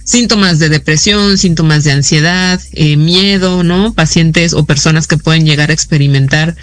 [0.04, 2.58] síntomas de depresión, síntomas de ansiedad,
[2.96, 3.92] miedo, ¿no?
[3.92, 6.56] Pacientes o personas que pueden llegar a experimentar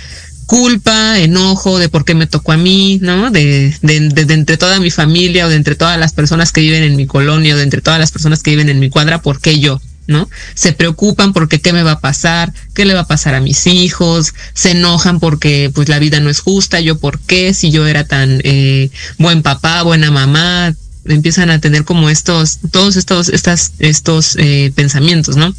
[0.46, 3.32] culpa, enojo de por qué me tocó a mí, ¿no?
[3.32, 6.84] De, de, de, entre toda mi familia o de entre todas las personas que viven
[6.84, 9.40] en mi colonia o de entre todas las personas que viven en mi cuadra, ¿por
[9.40, 9.82] qué yo?
[10.08, 10.30] ¿no?
[10.54, 13.66] Se preocupan porque qué me va a pasar, qué le va a pasar a mis
[13.68, 17.88] hijos, se enojan porque pues la vida no es justa, yo por qué, si yo
[17.88, 23.74] era tan eh, buen papá, buena mamá, empiezan a tener como estos, todos estos, estas,
[23.80, 25.56] estos eh, pensamientos, ¿no?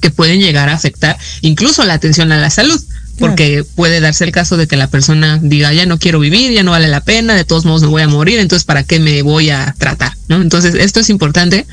[0.00, 2.80] Que pueden llegar a afectar incluso la atención a la salud
[3.22, 6.64] porque puede darse el caso de que la persona diga, ya no quiero vivir, ya
[6.64, 9.22] no vale la pena, de todos modos me voy a morir, entonces ¿para qué me
[9.22, 10.16] voy a tratar?
[10.26, 10.42] ¿no?
[10.42, 11.64] Entonces, esto es importante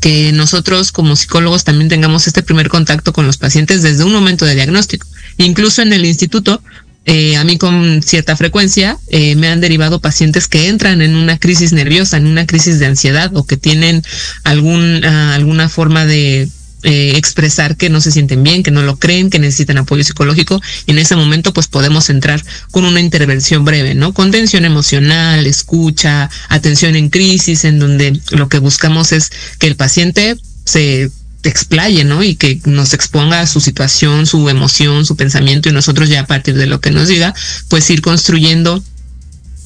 [0.00, 4.44] que nosotros como psicólogos también tengamos este primer contacto con los pacientes desde un momento
[4.44, 5.06] de diagnóstico.
[5.38, 6.60] Incluso en el instituto,
[7.04, 11.38] eh, a mí con cierta frecuencia eh, me han derivado pacientes que entran en una
[11.38, 14.02] crisis nerviosa, en una crisis de ansiedad o que tienen
[14.42, 16.48] algún, uh, alguna forma de
[16.88, 20.62] eh, expresar que no se sienten bien, que no lo creen, que necesitan apoyo psicológico
[20.86, 24.14] y en ese momento pues podemos entrar con una intervención breve, ¿no?
[24.14, 30.36] Contención emocional, escucha, atención en crisis, en donde lo que buscamos es que el paciente
[30.64, 31.10] se
[31.42, 32.22] explaye, ¿no?
[32.22, 36.54] Y que nos exponga su situación, su emoción, su pensamiento y nosotros ya a partir
[36.54, 37.34] de lo que nos diga,
[37.68, 38.80] pues ir construyendo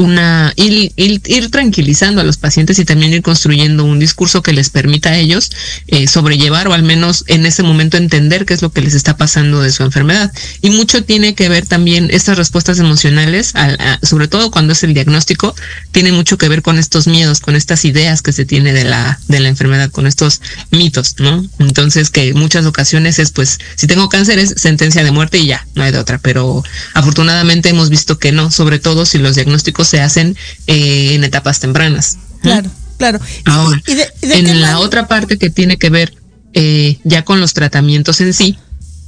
[0.00, 4.54] una ir, ir, ir, tranquilizando a los pacientes y también ir construyendo un discurso que
[4.54, 5.50] les permita a ellos
[5.88, 9.18] eh, sobrellevar o al menos en ese momento entender qué es lo que les está
[9.18, 10.32] pasando de su enfermedad.
[10.62, 14.94] Y mucho tiene que ver también estas respuestas emocionales, a, sobre todo cuando es el
[14.94, 15.54] diagnóstico,
[15.92, 19.20] tiene mucho que ver con estos miedos, con estas ideas que se tiene de la,
[19.28, 21.44] de la enfermedad, con estos mitos, ¿no?
[21.58, 25.66] Entonces que muchas ocasiones es pues, si tengo cáncer es sentencia de muerte y ya,
[25.74, 29.89] no hay de otra, pero afortunadamente hemos visto que no, sobre todo si los diagnósticos
[29.90, 32.18] se hacen eh, en etapas tempranas.
[32.42, 33.18] Claro, claro.
[33.44, 36.14] Ahora, ¿Y de, y de en la otra parte que tiene que ver
[36.54, 38.58] eh, ya con los tratamientos en sí,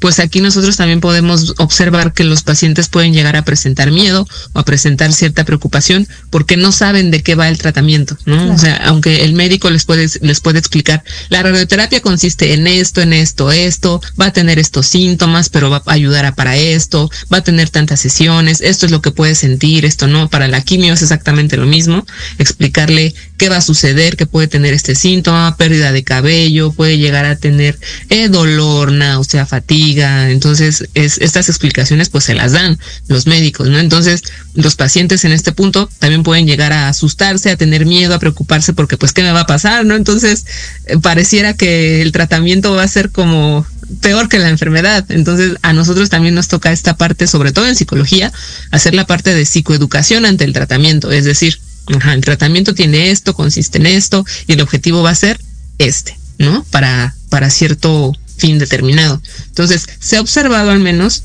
[0.03, 4.59] pues aquí nosotros también podemos observar que los pacientes pueden llegar a presentar miedo o
[4.59, 8.35] a presentar cierta preocupación porque no saben de qué va el tratamiento, ¿no?
[8.35, 8.53] Claro.
[8.53, 13.01] O sea, aunque el médico les puede, les puede explicar, la radioterapia consiste en esto,
[13.01, 17.09] en esto, esto, va a tener estos síntomas, pero va a ayudar a para esto,
[17.33, 20.63] va a tener tantas sesiones, esto es lo que puede sentir, esto no, para la
[20.63, 22.05] quimio es exactamente lo mismo,
[22.39, 27.25] explicarle qué va a suceder, que puede tener este síntoma, pérdida de cabello, puede llegar
[27.25, 27.77] a tener
[28.09, 32.79] eh, dolor, náusea, fatiga, entonces es, estas explicaciones pues se las dan
[33.09, 33.81] los médicos, ¿no?
[33.81, 34.23] Entonces
[34.55, 38.75] los pacientes en este punto también pueden llegar a asustarse, a tener miedo, a preocuparse
[38.75, 39.97] porque pues qué me va a pasar, ¿no?
[39.97, 40.47] Entonces
[40.87, 43.67] eh, pareciera que el tratamiento va a ser como
[44.03, 45.05] peor que la enfermedad.
[45.09, 48.33] Entonces a nosotros también nos toca esta parte, sobre todo en psicología,
[48.71, 51.59] hacer la parte de psicoeducación ante el tratamiento, es decir,
[52.01, 55.41] el tratamiento tiene esto, consiste en esto y el objetivo va a ser
[55.79, 56.65] este, ¿no?
[56.71, 59.21] Para, para cierto fin determinado.
[59.49, 61.25] Entonces, se ha observado al menos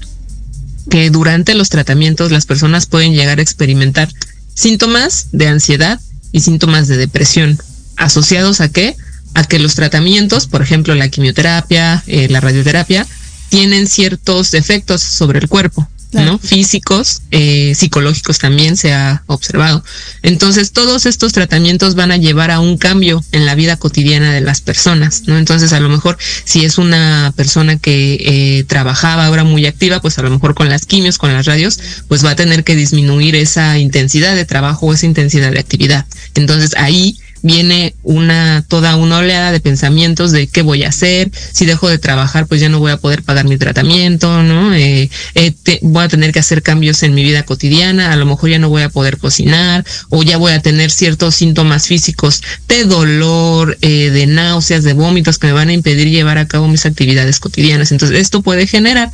[0.89, 4.09] que durante los tratamientos las personas pueden llegar a experimentar
[4.53, 5.99] síntomas de ansiedad
[6.31, 7.59] y síntomas de depresión.
[7.95, 8.95] ¿Asociados a qué?
[9.33, 13.05] A que los tratamientos, por ejemplo la quimioterapia, eh, la radioterapia,
[13.49, 15.87] tienen ciertos efectos sobre el cuerpo.
[16.11, 16.39] ¿No?
[16.39, 19.83] físicos, eh, psicológicos también se ha observado.
[20.23, 24.41] Entonces, todos estos tratamientos van a llevar a un cambio en la vida cotidiana de
[24.41, 25.37] las personas, ¿no?
[25.37, 30.17] Entonces, a lo mejor, si es una persona que eh, trabajaba ahora muy activa, pues
[30.17, 33.35] a lo mejor con las quimios, con las radios, pues va a tener que disminuir
[33.35, 36.05] esa intensidad de trabajo o esa intensidad de actividad.
[36.35, 41.65] Entonces, ahí viene una toda una oleada de pensamientos de qué voy a hacer, si
[41.65, 44.73] dejo de trabajar pues ya no voy a poder pagar mi tratamiento, ¿no?
[44.73, 48.49] Eh, eh, voy a tener que hacer cambios en mi vida cotidiana, a lo mejor
[48.49, 52.85] ya no voy a poder cocinar o ya voy a tener ciertos síntomas físicos de
[52.85, 56.85] dolor, eh, de náuseas, de vómitos que me van a impedir llevar a cabo mis
[56.85, 57.91] actividades cotidianas.
[57.91, 59.11] Entonces esto puede generar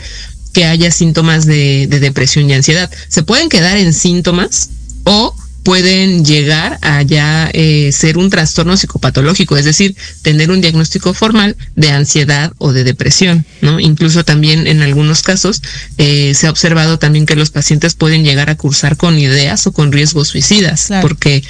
[0.53, 2.89] que haya síntomas de, de depresión y ansiedad.
[3.07, 4.69] Se pueden quedar en síntomas
[5.03, 11.14] o pueden llegar a ya eh, ser un trastorno psicopatológico, es decir, tener un diagnóstico
[11.14, 13.80] formal de ansiedad o de depresión, ¿no?
[13.80, 15.61] Incluso también en algunos casos
[15.97, 19.72] eh, se ha observado también que los pacientes pueden llegar a cursar con ideas o
[19.72, 21.43] con riesgos suicidas, porque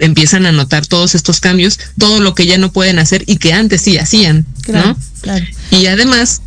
[0.00, 3.52] empiezan a notar todos estos cambios, todo lo que ya no pueden hacer y que
[3.52, 4.96] antes sí hacían, ¿no?
[5.70, 6.40] Y además,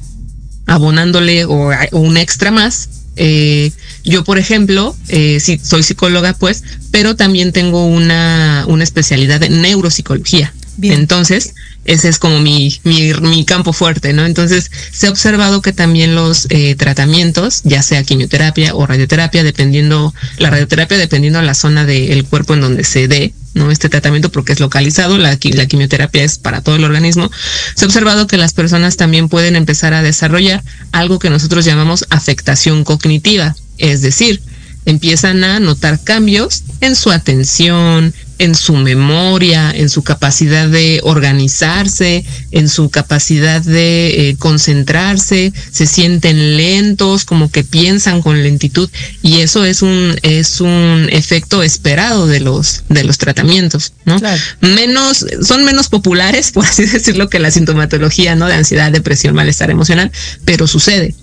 [0.65, 3.71] abonándole o, o un extra más, eh,
[4.03, 9.61] yo, por ejemplo, eh, sí, soy psicóloga, pues, pero también tengo una, una especialidad en
[9.61, 10.53] neuropsicología.
[10.81, 11.55] Entonces,
[11.85, 14.25] ese es como mi, mi, mi, campo fuerte, ¿no?
[14.25, 20.13] Entonces, se ha observado que también los eh, tratamientos, ya sea quimioterapia o radioterapia, dependiendo,
[20.37, 23.71] la radioterapia dependiendo la zona del cuerpo en donde se dé, ¿no?
[23.71, 27.31] Este tratamiento porque es localizado, la, la quimioterapia es para todo el organismo.
[27.75, 32.05] Se ha observado que las personas también pueden empezar a desarrollar algo que nosotros llamamos
[32.09, 34.41] afectación cognitiva, es decir,
[34.85, 42.25] empiezan a notar cambios en su atención, en su memoria, en su capacidad de organizarse,
[42.51, 48.89] en su capacidad de eh, concentrarse, se sienten lentos, como que piensan con lentitud
[49.21, 54.19] y eso es un es un efecto esperado de los de los tratamientos, ¿no?
[54.61, 58.47] Menos son menos populares, por así decirlo, que la sintomatología, ¿no?
[58.47, 60.11] De ansiedad, depresión, malestar emocional,
[60.45, 61.15] pero sucede.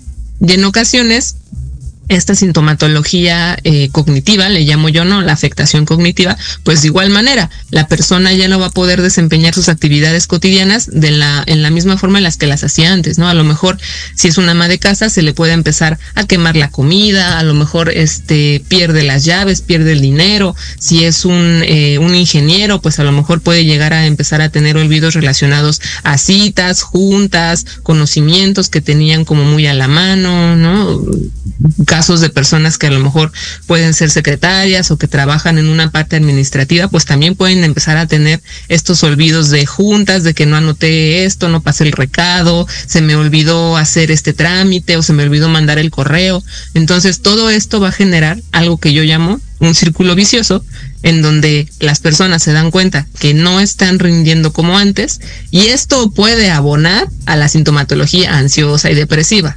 [0.45, 1.35] Y en ocasiones
[2.07, 5.21] esta sintomatología eh, cognitiva, le llamo yo, ¿no?
[5.21, 9.53] La afectación cognitiva, pues de igual manera, la persona ya no va a poder desempeñar
[9.53, 13.17] sus actividades cotidianas de la, en la misma forma en las que las hacía antes,
[13.17, 13.27] ¿no?
[13.27, 13.77] A lo mejor,
[14.15, 17.43] si es una ama de casa, se le puede empezar a quemar la comida, a
[17.43, 22.81] lo mejor este pierde las llaves, pierde el dinero, si es un, eh, un ingeniero,
[22.81, 27.65] pues a lo mejor puede llegar a empezar a tener olvidos relacionados a citas, juntas,
[27.83, 31.01] conocimientos que tenían como muy a la mano, ¿no?
[31.95, 33.31] Casos de personas que a lo mejor
[33.67, 38.05] pueden ser secretarias o que trabajan en una parte administrativa, pues también pueden empezar a
[38.05, 42.99] tener estos olvidos de juntas, de que no anoté esto, no pasé el recado, se
[42.99, 46.43] me olvidó hacer este trámite o se me olvidó mandar el correo.
[46.73, 50.65] Entonces todo esto va a generar algo que yo llamo un círculo vicioso
[51.01, 56.11] en donde las personas se dan cuenta que no están rindiendo como antes y esto
[56.11, 59.55] puede abonar a la sintomatología ansiosa y depresiva.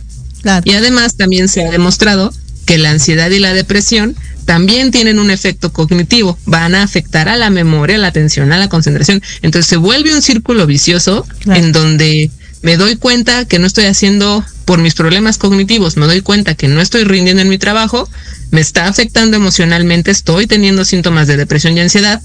[0.65, 2.33] Y además también se ha demostrado
[2.67, 4.15] que la ansiedad y la depresión
[4.45, 8.59] también tienen un efecto cognitivo, van a afectar a la memoria, a la atención, a
[8.59, 9.23] la concentración.
[9.43, 12.31] Entonces se vuelve un círculo vicioso en donde
[12.63, 16.69] me doy cuenta que no estoy haciendo por mis problemas cognitivos, me doy cuenta que
[16.69, 18.09] no estoy rindiendo en mi trabajo,
[18.51, 22.21] me está afectando emocionalmente, estoy teniendo síntomas de depresión y ansiedad,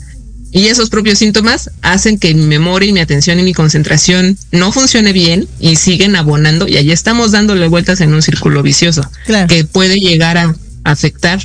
[0.53, 4.71] y esos propios síntomas hacen que mi memoria y mi atención y mi concentración no
[4.71, 9.01] funcione bien y siguen abonando y ahí estamos dándole vueltas en un círculo vicioso
[9.49, 11.39] que puede llegar a afectar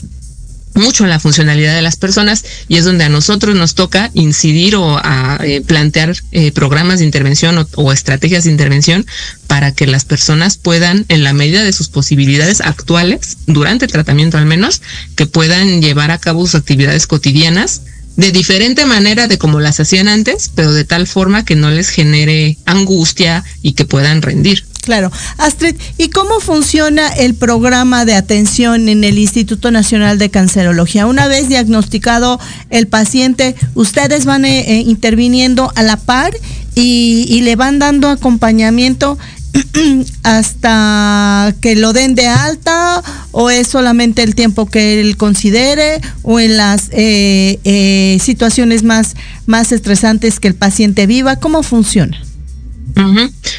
[0.75, 4.99] mucho la funcionalidad de las personas y es donde a nosotros nos toca incidir o
[4.99, 9.05] a eh, plantear eh, programas de intervención o, estrategias de intervención
[9.47, 14.39] para que las personas puedan, en la medida de sus posibilidades actuales, durante el tratamiento
[14.39, 14.81] al menos,
[15.17, 17.83] que puedan llevar a cabo sus actividades cotidianas
[18.19, 21.89] de diferente manera de como las hacían antes, pero de tal forma que no les
[21.89, 24.65] genere angustia y que puedan rendir.
[24.81, 25.13] Claro.
[25.37, 31.07] Astrid, ¿y cómo funciona el programa de atención en el Instituto Nacional de Cancerología?
[31.07, 32.41] Una vez diagnosticado
[32.71, 36.35] el paciente, ustedes van eh, eh, interviniendo a la par
[36.75, 39.17] y, y le van dando acompañamiento
[40.23, 46.41] hasta que lo den de alta o es solamente el tiempo que él considere o
[46.41, 49.15] en las eh, eh, situaciones más,
[49.47, 51.37] más estresantes que el paciente viva?
[51.37, 52.23] ¿Cómo funciona?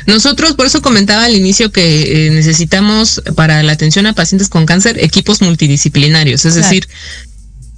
[0.06, 4.66] Nosotros, por eso comentaba al inicio que eh, necesitamos para la atención a pacientes con
[4.66, 6.90] cáncer equipos multidisciplinarios, es decir,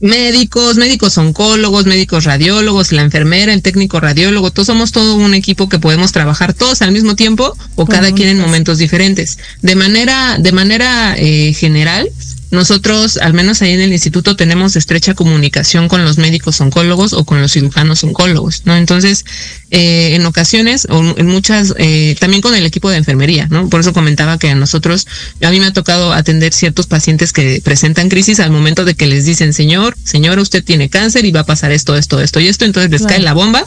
[0.01, 5.69] médicos, médicos oncólogos, médicos radiólogos, la enfermera, el técnico radiólogo, todos somos todo un equipo
[5.69, 9.37] que podemos trabajar todos al mismo tiempo o cada quien en momentos diferentes.
[9.61, 12.09] De manera, de manera eh, general,
[12.51, 17.23] nosotros, al menos ahí en el instituto, tenemos estrecha comunicación con los médicos oncólogos o
[17.23, 18.75] con los cirujanos oncólogos, ¿no?
[18.75, 19.23] Entonces,
[19.71, 23.69] eh, en ocasiones, o en muchas, eh, también con el equipo de enfermería, ¿no?
[23.69, 25.07] Por eso comentaba que a nosotros,
[25.41, 29.07] a mí me ha tocado atender ciertos pacientes que presentan crisis al momento de que
[29.07, 32.47] les dicen, señor, señora, usted tiene cáncer y va a pasar esto, esto, esto y
[32.47, 33.65] esto, entonces les cae la bomba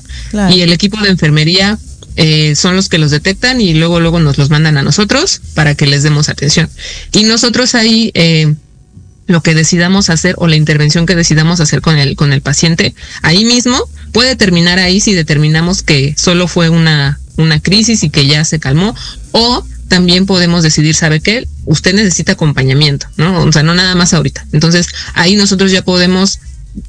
[0.50, 1.78] y el equipo de enfermería
[2.16, 5.74] eh, son los que los detectan y luego luego nos los mandan a nosotros para
[5.74, 6.70] que les demos atención.
[7.12, 8.54] Y nosotros ahí eh,
[9.26, 12.94] lo que decidamos hacer o la intervención que decidamos hacer con el, con el paciente,
[13.22, 13.78] ahí mismo
[14.12, 18.60] puede terminar ahí si determinamos que solo fue una, una crisis y que ya se
[18.60, 18.94] calmó,
[19.32, 21.46] o también podemos decidir, ¿sabe qué?
[21.66, 23.42] Usted necesita acompañamiento, ¿no?
[23.42, 24.46] O sea, no nada más ahorita.
[24.52, 26.40] Entonces, ahí nosotros ya podemos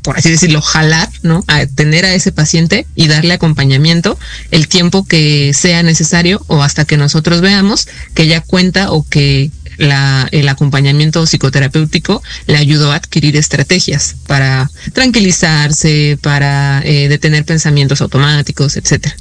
[0.02, 1.44] por así decirlo, jalar, ¿no?
[1.48, 4.18] A tener a ese paciente y darle acompañamiento
[4.52, 9.52] el tiempo que sea necesario o hasta que nosotros veamos que ya cuenta o que
[9.78, 18.02] la, el acompañamiento psicoterapéutico le ayudó a adquirir estrategias para tranquilizarse, para eh, detener pensamientos
[18.02, 19.16] automáticos, etcétera.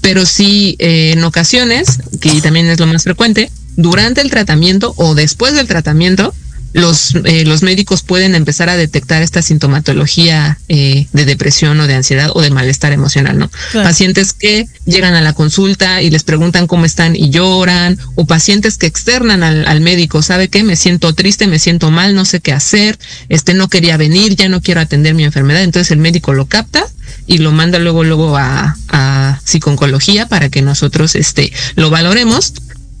[0.00, 5.14] Pero sí, eh, en ocasiones, que también es lo más frecuente, durante el tratamiento o
[5.14, 6.34] después del tratamiento,
[6.72, 11.94] los, eh, los médicos pueden empezar a detectar esta sintomatología eh, de depresión o de
[11.94, 13.50] ansiedad o de malestar emocional, ¿no?
[13.72, 18.76] Pacientes que llegan a la consulta y les preguntan cómo están y lloran, o pacientes
[18.76, 20.62] que externan al, al, médico, ¿sabe qué?
[20.62, 22.98] Me siento triste, me siento mal, no sé qué hacer,
[23.28, 26.84] este no quería venir, ya no quiero atender mi enfermedad, entonces el médico lo capta
[27.26, 32.52] y lo manda luego luego a, a psiconcología para que nosotros este lo valoremos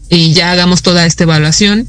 [0.08, 1.86] y ya hagamos toda esta evaluación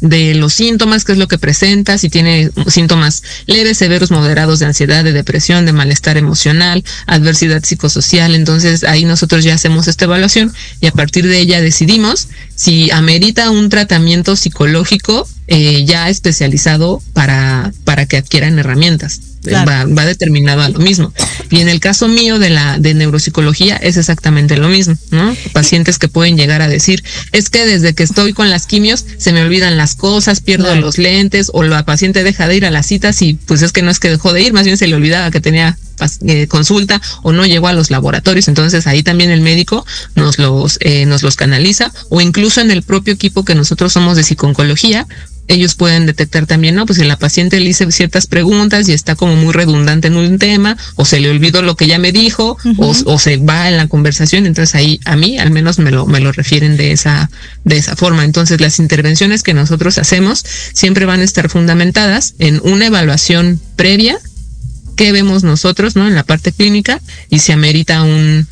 [0.00, 4.66] de los síntomas, qué es lo que presenta, si tiene síntomas leves, severos, moderados de
[4.66, 8.34] ansiedad, de depresión, de malestar emocional, adversidad psicosocial.
[8.34, 13.50] Entonces ahí nosotros ya hacemos esta evaluación y a partir de ella decidimos si amerita
[13.50, 19.20] un tratamiento psicológico eh, ya especializado para, para que adquieran herramientas
[19.52, 21.12] va, determinado a lo mismo.
[21.50, 25.36] Y en el caso mío de la de neuropsicología es exactamente lo mismo, ¿no?
[25.52, 29.32] Pacientes que pueden llegar a decir, es que desde que estoy con las quimios se
[29.32, 32.86] me olvidan las cosas, pierdo los lentes o la paciente deja de ir a las
[32.86, 34.94] citas y pues es que no es que dejó de ir, más bien se le
[34.94, 35.78] olvidaba que tenía
[36.26, 40.78] eh, consulta o no llegó a los laboratorios, entonces ahí también el médico nos los
[40.80, 45.06] eh, nos los canaliza o incluso en el propio equipo que nosotros somos de psiconcología
[45.48, 46.86] ellos pueden detectar también, ¿no?
[46.86, 50.38] Pues si la paciente le hice ciertas preguntas y está como muy redundante en un
[50.38, 53.76] tema, o se le olvidó lo que ya me dijo, o, o, se va en
[53.76, 57.30] la conversación, entonces ahí a mí al menos me lo, me lo refieren de esa,
[57.64, 58.24] de esa forma.
[58.24, 64.18] Entonces las intervenciones que nosotros hacemos siempre van a estar fundamentadas en una evaluación previa
[64.96, 66.08] que vemos nosotros, ¿no?
[66.08, 68.48] En la parte clínica y se amerita un,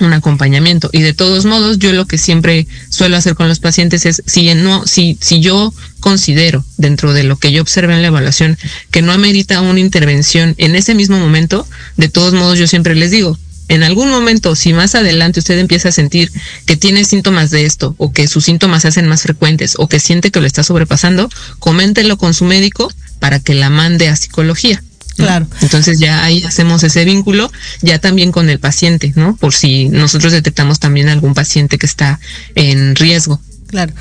[0.00, 0.90] un acompañamiento.
[0.92, 4.52] Y de todos modos, yo lo que siempre suelo hacer con los pacientes es, si
[4.54, 8.58] no, si, si yo considero dentro de lo que yo observo en la evaluación
[8.90, 13.10] que no amerita una intervención en ese mismo momento, de todos modos yo siempre les
[13.10, 13.38] digo,
[13.70, 16.32] en algún momento, si más adelante usted empieza a sentir
[16.66, 20.00] que tiene síntomas de esto, o que sus síntomas se hacen más frecuentes, o que
[20.00, 21.30] siente que lo está sobrepasando,
[21.60, 24.82] coméntelo con su médico para que la mande a psicología.
[25.20, 25.46] Claro.
[25.60, 27.50] Entonces ya ahí hacemos ese vínculo,
[27.82, 29.36] ya también con el paciente, ¿no?
[29.36, 32.20] Por si nosotros detectamos también algún paciente que está
[32.54, 33.40] en riesgo.
[33.68, 33.92] Claro.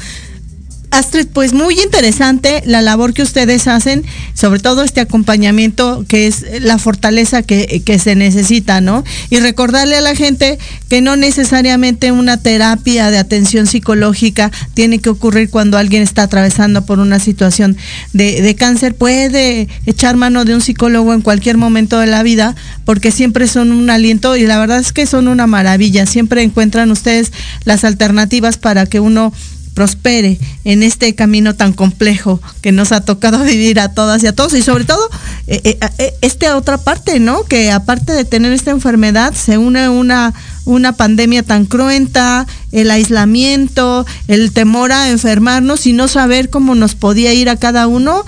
[0.92, 6.46] Astrid, pues muy interesante la labor que ustedes hacen, sobre todo este acompañamiento que es
[6.62, 9.04] la fortaleza que, que, se necesita, ¿no?
[9.30, 10.58] Y recordarle a la gente
[10.90, 16.86] que no necesariamente una terapia de atención psicológica tiene que ocurrir cuando alguien está atravesando
[16.86, 17.78] por una situación
[18.14, 22.56] de, de cáncer, puede echar mano de un psicólogo en cualquier momento de la vida,
[22.86, 26.90] porque siempre son un aliento y la verdad es que son una maravilla, siempre encuentran
[26.90, 27.32] ustedes
[27.64, 29.32] las alternativas para que uno
[29.80, 34.34] prospere en este camino tan complejo que nos ha tocado vivir a todas y a
[34.34, 35.00] todos y sobre todo
[35.48, 37.46] eh, eh, eh, esta otra parte, ¿no?
[37.46, 40.34] Que aparte de tener esta enfermedad se une una
[40.66, 46.96] una pandemia tan cruenta, el aislamiento, el temor a enfermarnos y no saber cómo nos
[46.96, 48.24] podía ir a cada uno,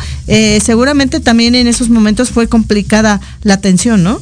[0.63, 4.21] seguramente también en esos momentos fue complicada la atención, ¿no?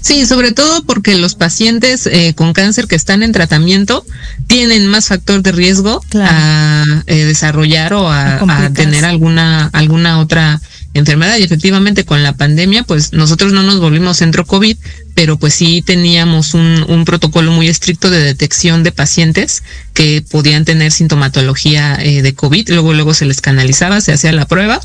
[0.00, 4.06] Sí, sobre todo porque los pacientes eh, con cáncer que están en tratamiento
[4.46, 10.60] tienen más factor de riesgo a eh, desarrollar o a, tener alguna alguna otra
[10.94, 11.36] enfermedad.
[11.38, 14.76] Y efectivamente con la pandemia pues nosotros no nos volvimos centro COVID
[15.14, 20.64] pero pues sí teníamos un, un protocolo muy estricto de detección de pacientes que podían
[20.64, 22.68] tener sintomatología eh, de COVID.
[22.70, 24.80] Luego luego se les canalizaba se hacía la prueba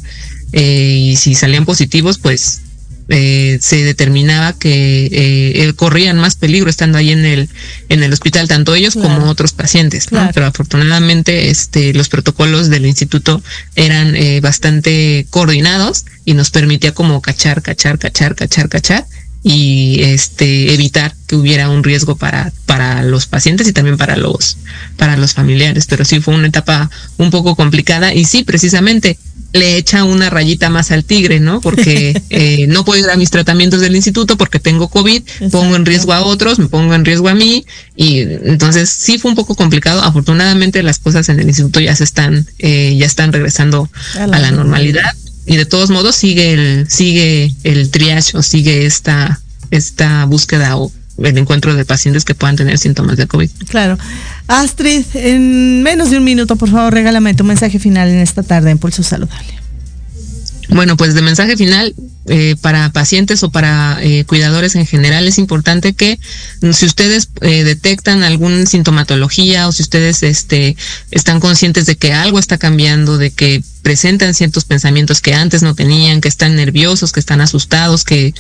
[0.51, 2.61] y si salían positivos pues
[3.09, 7.49] eh, se determinaba que eh, corrían más peligro estando ahí en el
[7.89, 13.41] en el hospital tanto ellos como otros pacientes pero afortunadamente este los protocolos del instituto
[13.75, 19.05] eran bastante coordinados y nos permitía como cachar cachar cachar cachar cachar
[19.43, 24.57] y este evitar que hubiera un riesgo para para los pacientes y también para los
[24.97, 25.85] para los familiares.
[25.85, 29.19] Pero sí fue una etapa un poco complicada y sí precisamente
[29.53, 31.61] le echa una rayita más al tigre, ¿no?
[31.61, 35.85] Porque eh, no puedo ir a mis tratamientos del instituto porque tengo COVID, pongo en
[35.85, 39.55] riesgo a otros, me pongo en riesgo a mí y entonces sí fue un poco
[39.55, 40.01] complicado.
[40.01, 44.51] Afortunadamente las cosas en el instituto ya se están, eh, ya están regresando a la,
[44.51, 49.39] normalidad y de todos modos sigue el, sigue el triage o sigue esta,
[49.71, 53.49] esta búsqueda o el encuentro de pacientes que puedan tener síntomas de COVID.
[53.67, 53.97] Claro.
[54.47, 58.71] Astrid, en menos de un minuto, por favor, regálame tu mensaje final en esta tarde
[58.71, 59.63] en Pulso Saludable.
[60.69, 61.93] Bueno, pues de mensaje final
[62.27, 66.19] eh, para pacientes o para eh, cuidadores en general es importante que
[66.71, 70.77] si ustedes eh, detectan alguna sintomatología o si ustedes este,
[71.11, 75.75] están conscientes de que algo está cambiando, de que presentan ciertos pensamientos que antes no
[75.75, 78.33] tenían, que están nerviosos, que están asustados, que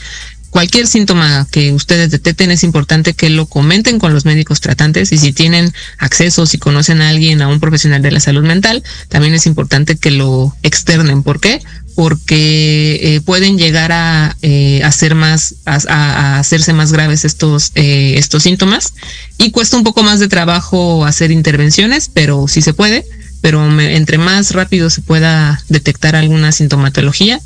[0.53, 5.17] cualquier síntoma que ustedes detecten es importante que lo comenten con los médicos tratantes y
[5.17, 9.33] si tienen acceso, si conocen a alguien, a un profesional de la salud mental, también
[9.33, 11.23] es importante que lo externen.
[11.23, 11.63] ¿Por qué?
[11.95, 18.43] Porque eh, pueden llegar a, eh, hacer más, a, hacerse más graves estos, eh, estos
[18.43, 18.93] síntomas
[19.39, 23.05] y cuesta un poco más de trabajo hacer intervenciones, pero sí se puede.
[23.41, 27.41] Pero entre más rápido se pueda detectar alguna sintomatología,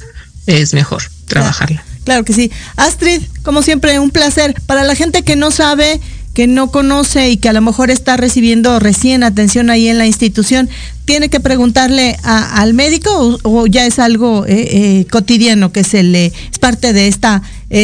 [0.45, 1.86] es mejor trabajarla.
[2.08, 2.53] Claro que sí.
[2.78, 4.55] Astrid, como siempre, un placer.
[4.66, 5.99] Para la gente que no sabe,
[6.34, 10.05] que no conoce y que a lo mejor está recibiendo recién atención ahí en la
[10.05, 10.70] institución,
[11.03, 14.70] ¿tiene que preguntarle al médico o, ya es algo eh,
[15.01, 17.28] eh, cotidiano que se le es parte de este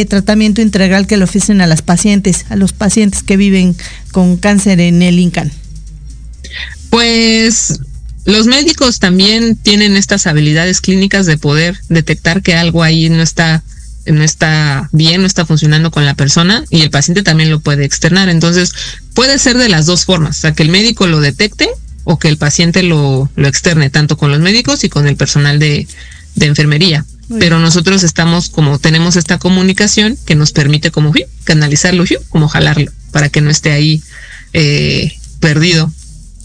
[0.08, 3.76] tratamiento integral que le ofrecen a las pacientes, a los pacientes que viven
[4.10, 5.52] con cáncer en el INCAN?
[6.88, 7.78] Pues
[8.24, 13.62] los médicos también tienen estas habilidades clínicas de poder detectar que algo ahí no está
[14.06, 17.84] no está bien, no está funcionando con la persona y el paciente también lo puede
[17.84, 18.28] externar.
[18.28, 18.72] Entonces,
[19.14, 21.68] puede ser de las dos formas, o sea, que el médico lo detecte
[22.04, 25.58] o que el paciente lo, lo externe, tanto con los médicos y con el personal
[25.58, 25.86] de,
[26.34, 27.04] de enfermería.
[27.38, 31.10] Pero nosotros estamos como tenemos esta comunicación que nos permite como
[31.44, 34.02] canalizarlo, como jalarlo, para que no esté ahí
[34.52, 35.90] eh, perdido.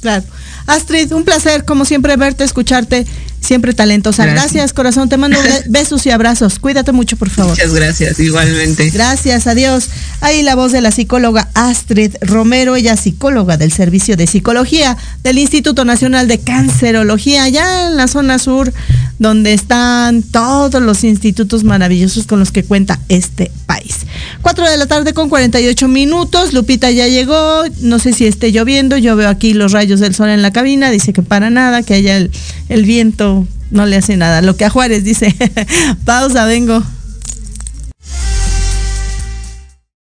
[0.01, 0.23] Claro.
[0.67, 3.05] Astrid, un placer como siempre verte, escucharte
[3.41, 4.25] siempre talentosa.
[4.25, 4.73] Gracias.
[4.73, 5.09] corazón.
[5.09, 5.37] Te mando
[5.69, 6.59] besos y abrazos.
[6.59, 7.51] Cuídate mucho, por favor.
[7.51, 8.89] Muchas gracias, igualmente.
[8.89, 9.89] Gracias, adiós.
[10.21, 14.97] Ahí la voz de la psicóloga Astrid Romero, ella es psicóloga del Servicio de Psicología
[15.23, 18.73] del Instituto Nacional de Cancerología, allá en la zona sur,
[19.17, 23.95] donde están todos los institutos maravillosos con los que cuenta este país.
[24.41, 26.53] Cuatro de la tarde con 48 minutos.
[26.53, 27.63] Lupita ya llegó.
[27.81, 28.97] No sé si esté lloviendo.
[28.97, 30.91] Yo veo aquí los rayos del sol en la cabina.
[30.91, 32.31] Dice que para nada, que haya el,
[32.69, 34.41] el viento no le hace nada.
[34.41, 35.35] Lo que a Juárez dice,
[36.05, 36.83] pausa, vengo.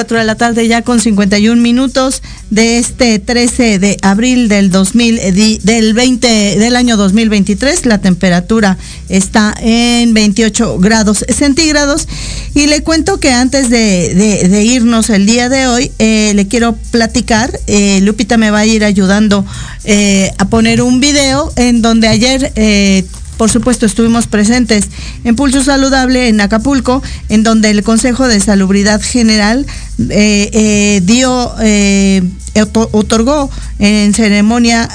[0.00, 5.34] 4 de la tarde ya con 51 minutos de este 13 de abril del 2000
[5.34, 6.26] di- del 20
[6.58, 8.78] del año 2023 la temperatura
[9.10, 12.08] está en 28 grados centígrados.
[12.54, 16.76] Y le cuento que antes de, de- irnos el día de hoy eh, le quiero
[16.90, 19.44] platicar eh, Lupita me va a ir ayudando
[19.84, 23.04] eh, a poner un video en donde ayer eh,
[23.40, 24.88] por supuesto, estuvimos presentes
[25.24, 29.64] en Pulso Saludable en Acapulco, en donde el Consejo de Salubridad General
[30.10, 32.22] eh, eh, dio, eh,
[32.56, 34.86] oto- otorgó en ceremonia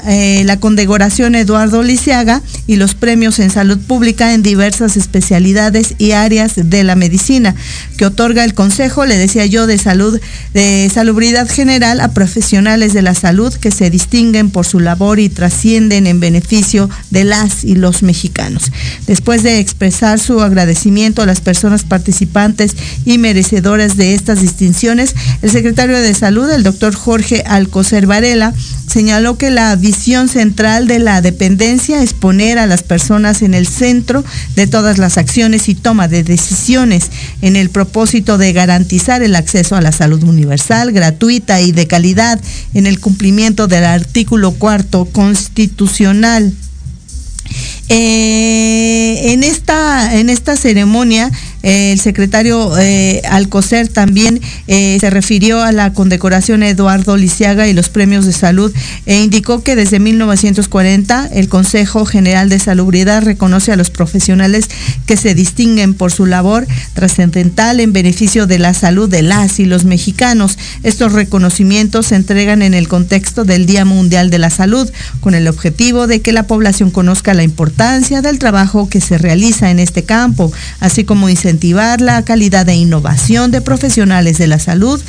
[0.44, 6.52] la condecoración Eduardo Lisiaga y los premios en salud pública en diversas especialidades y áreas
[6.54, 7.56] de la medicina
[7.96, 10.20] que otorga el Consejo, le decía yo, de salud,
[10.54, 15.28] de salubridad general a profesionales de la salud que se distinguen por su labor y
[15.30, 18.35] trascienden en beneficio de las y los mexicanos.
[19.06, 25.50] Después de expresar su agradecimiento a las personas participantes y merecedoras de estas distinciones, el
[25.50, 28.52] secretario de Salud, el doctor Jorge Alcocer Varela,
[28.86, 33.66] señaló que la visión central de la dependencia es poner a las personas en el
[33.66, 34.24] centro
[34.54, 37.10] de todas las acciones y toma de decisiones
[37.42, 42.40] en el propósito de garantizar el acceso a la salud universal, gratuita y de calidad
[42.74, 46.52] en el cumplimiento del artículo cuarto constitucional.
[47.88, 51.30] Eh, en, esta, en esta ceremonia,
[51.62, 57.88] eh, el secretario eh, Alcocer también se refirió a la condecoración Eduardo Lisiaga y los
[57.88, 58.72] premios de salud
[59.06, 64.68] e indicó que desde 1940 el Consejo General de Salubridad reconoce a los profesionales
[65.06, 69.66] que se distinguen por su labor trascendental en beneficio de la salud de las y
[69.66, 70.58] los mexicanos.
[70.82, 74.90] Estos reconocimientos se entregan en el contexto del Día Mundial de la Salud,
[75.20, 79.70] con el objetivo de que la población conozca la importancia del trabajo que se realiza
[79.70, 85.00] en este campo, así como incentivar la calidad e innovación de profesionales de la salud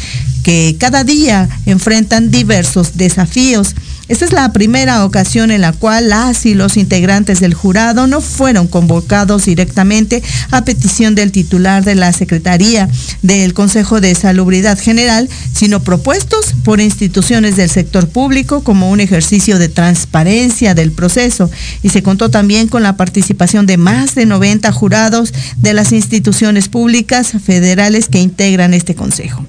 [0.43, 3.75] que cada día enfrentan diversos desafíos.
[4.07, 8.21] Esta es la primera ocasión en la cual las y los integrantes del jurado no
[8.21, 12.87] fueron convocados directamente a petición del titular de la Secretaría
[13.21, 19.59] del Consejo de Salubridad General, sino propuestos por instituciones del sector público como un ejercicio
[19.59, 21.51] de transparencia del proceso.
[21.83, 26.69] Y se contó también con la participación de más de 90 jurados de las instituciones
[26.69, 29.45] públicas federales que integran este Consejo.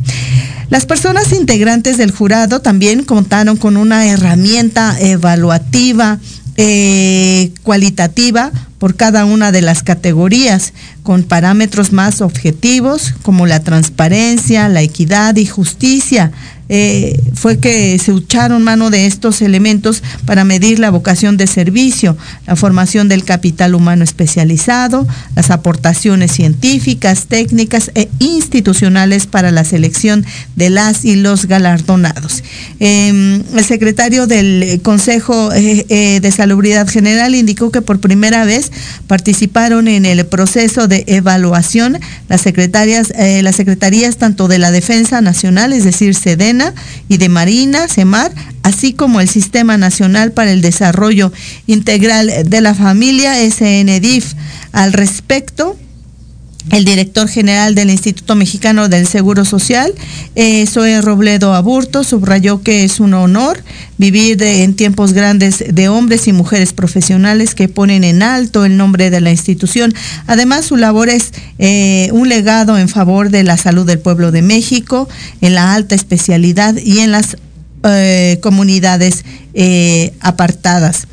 [0.69, 4.48] Las personas integrantes del jurado también contaron con una herramienta
[5.01, 6.19] evaluativa
[6.57, 10.73] eh, cualitativa por cada una de las categorías,
[11.03, 16.33] con parámetros más objetivos como la transparencia, la equidad y justicia.
[16.71, 22.15] Eh, fue que se echaron mano de estos elementos para medir la vocación de servicio,
[22.47, 30.27] la formación del capital humano especializado, las aportaciones científicas, técnicas e institucionales para la selección
[30.57, 32.45] de las y los galardonados.
[32.81, 38.68] Eh, el secretario del Consejo eh, eh, de Salubridad General indicó que por primera vez
[39.07, 41.99] participaron en el proceso de evaluación
[42.29, 46.75] las secretarias, eh, las secretarías tanto de la Defensa Nacional, es decir, SEDENA,
[47.09, 51.33] y de Marina, CEMAR, así como el Sistema Nacional para el Desarrollo
[51.67, 54.35] Integral de la Familia, SNDIF.
[54.73, 55.77] Al respecto,
[56.71, 59.93] el director general del Instituto Mexicano del Seguro Social,
[60.35, 63.63] eh, Zoe Robledo Aburto, subrayó que es un honor
[63.97, 69.11] vivir en tiempos grandes de hombres y mujeres profesionales que ponen en alto el nombre
[69.11, 69.95] de la institución.
[70.27, 74.43] Además, su labor es eh, un legado en favor de la salud del pueblo de
[74.43, 75.09] México,
[75.41, 77.37] en la alta especialidad y en las
[77.85, 79.25] eh, comunidades
[80.21, 81.09] apartadas.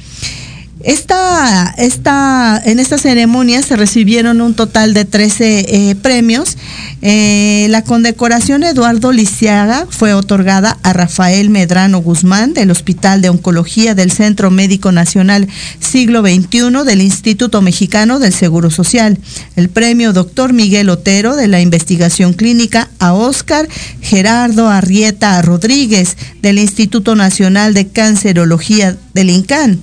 [0.86, 6.58] Esta, esta, en esta ceremonia se recibieron un total de 13 eh, premios.
[7.02, 13.96] Eh, la condecoración Eduardo Lisiaga fue otorgada a Rafael Medrano Guzmán del Hospital de Oncología
[13.96, 15.48] del Centro Médico Nacional
[15.80, 19.18] Siglo XXI del Instituto Mexicano del Seguro Social.
[19.56, 23.68] El premio Doctor Miguel Otero de la Investigación Clínica a Oscar
[24.02, 29.82] Gerardo Arrieta Rodríguez del Instituto Nacional de Cancerología del INCAN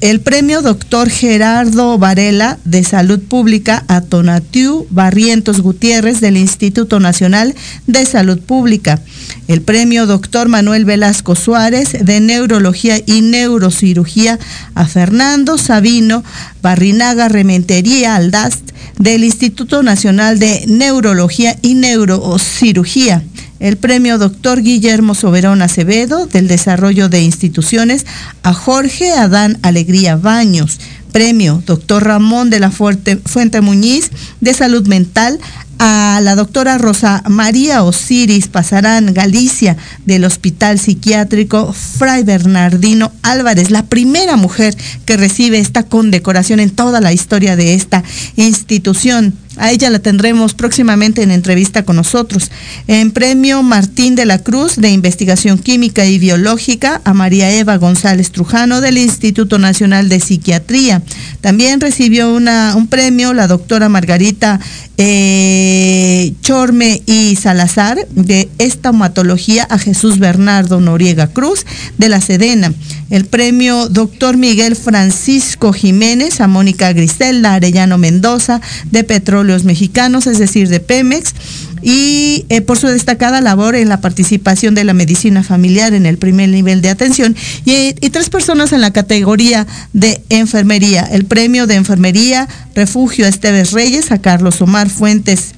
[0.00, 7.54] el premio doctor Gerardo Varela de Salud Pública a Tonatiu Barrientos Gutiérrez del Instituto Nacional
[7.86, 9.00] de Salud Pública.
[9.46, 14.38] El premio doctor Manuel Velasco Suárez de Neurología y Neurocirugía
[14.74, 16.24] a Fernando Sabino
[16.62, 23.22] Barrinaga Rementería Aldast del Instituto Nacional de Neurología y Neurocirugía
[23.60, 28.06] el premio doctor Guillermo Soberón Acevedo del Desarrollo de Instituciones
[28.42, 30.80] a Jorge Adán Alegría Baños,
[31.12, 35.38] premio doctor Ramón de la Fuente Muñiz de Salud Mental
[35.78, 43.86] a la doctora Rosa María Osiris Pasarán Galicia del Hospital Psiquiátrico Fray Bernardino Álvarez, la
[43.86, 48.04] primera mujer que recibe esta condecoración en toda la historia de esta
[48.36, 49.32] institución.
[49.60, 52.50] A ella la tendremos próximamente en entrevista con nosotros.
[52.88, 58.32] En premio Martín de la Cruz de Investigación Química y Biológica a María Eva González
[58.32, 61.02] Trujano del Instituto Nacional de Psiquiatría.
[61.42, 64.60] También recibió una, un premio la doctora Margarita
[64.96, 71.66] eh, Chorme y Salazar de Estomatología a Jesús Bernardo Noriega Cruz
[71.98, 72.72] de la Sedena.
[73.10, 80.26] El premio doctor Miguel Francisco Jiménez a Mónica Griselda Arellano Mendoza de Petróleo los Mexicanos,
[80.26, 81.34] es decir, de Pemex,
[81.82, 86.18] y eh, por su destacada labor en la participación de la medicina familiar en el
[86.18, 87.34] primer nivel de atención,
[87.64, 91.02] y, y tres personas en la categoría de enfermería.
[91.02, 95.54] El premio de enfermería Refugio Esteves Reyes a Carlos Omar Fuentes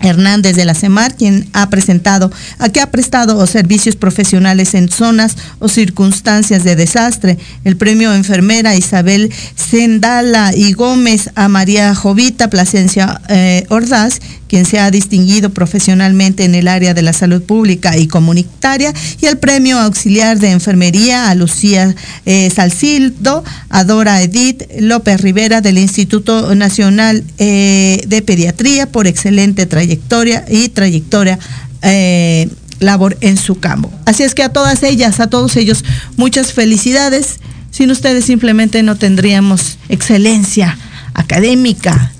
[0.00, 5.36] Hernández de la CEMAR, quien ha presentado, a que ha prestado servicios profesionales en zonas
[5.58, 7.38] o circunstancias de desastre.
[7.64, 14.20] El premio enfermera Isabel Sendala y Gómez a María Jovita Plasencia eh, Ordaz
[14.50, 18.92] quien se ha distinguido profesionalmente en el área de la salud pública y comunitaria,
[19.22, 21.94] y el premio auxiliar de enfermería a Lucía
[22.26, 29.66] eh, Salcildo, a Dora Edith López Rivera del Instituto Nacional eh, de Pediatría por excelente
[29.66, 31.38] trayectoria y trayectoria.
[31.82, 32.48] Eh,
[32.80, 33.92] labor en su campo.
[34.06, 35.84] Así es que a todas ellas, a todos ellos,
[36.16, 37.38] muchas felicidades.
[37.70, 40.78] Sin ustedes simplemente no tendríamos excelencia
[41.12, 42.10] académica,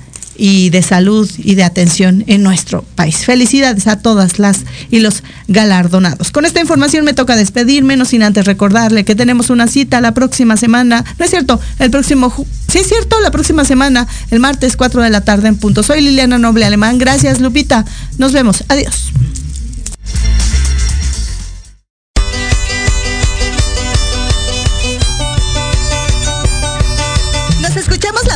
[0.42, 3.18] y de salud y de atención en nuestro país.
[3.26, 4.60] Felicidades a todas las
[4.90, 6.30] y los galardonados.
[6.30, 10.14] Con esta información me toca despedirme, no sin antes recordarle que tenemos una cita la
[10.14, 11.04] próxima semana.
[11.18, 12.32] No es cierto, el próximo...
[12.68, 15.82] Sí es cierto, la próxima semana, el martes 4 de la tarde en punto.
[15.82, 16.96] Soy Liliana Noble Alemán.
[16.96, 17.84] Gracias, Lupita.
[18.16, 18.64] Nos vemos.
[18.68, 19.10] Adiós.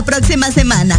[0.05, 0.98] próxima semana.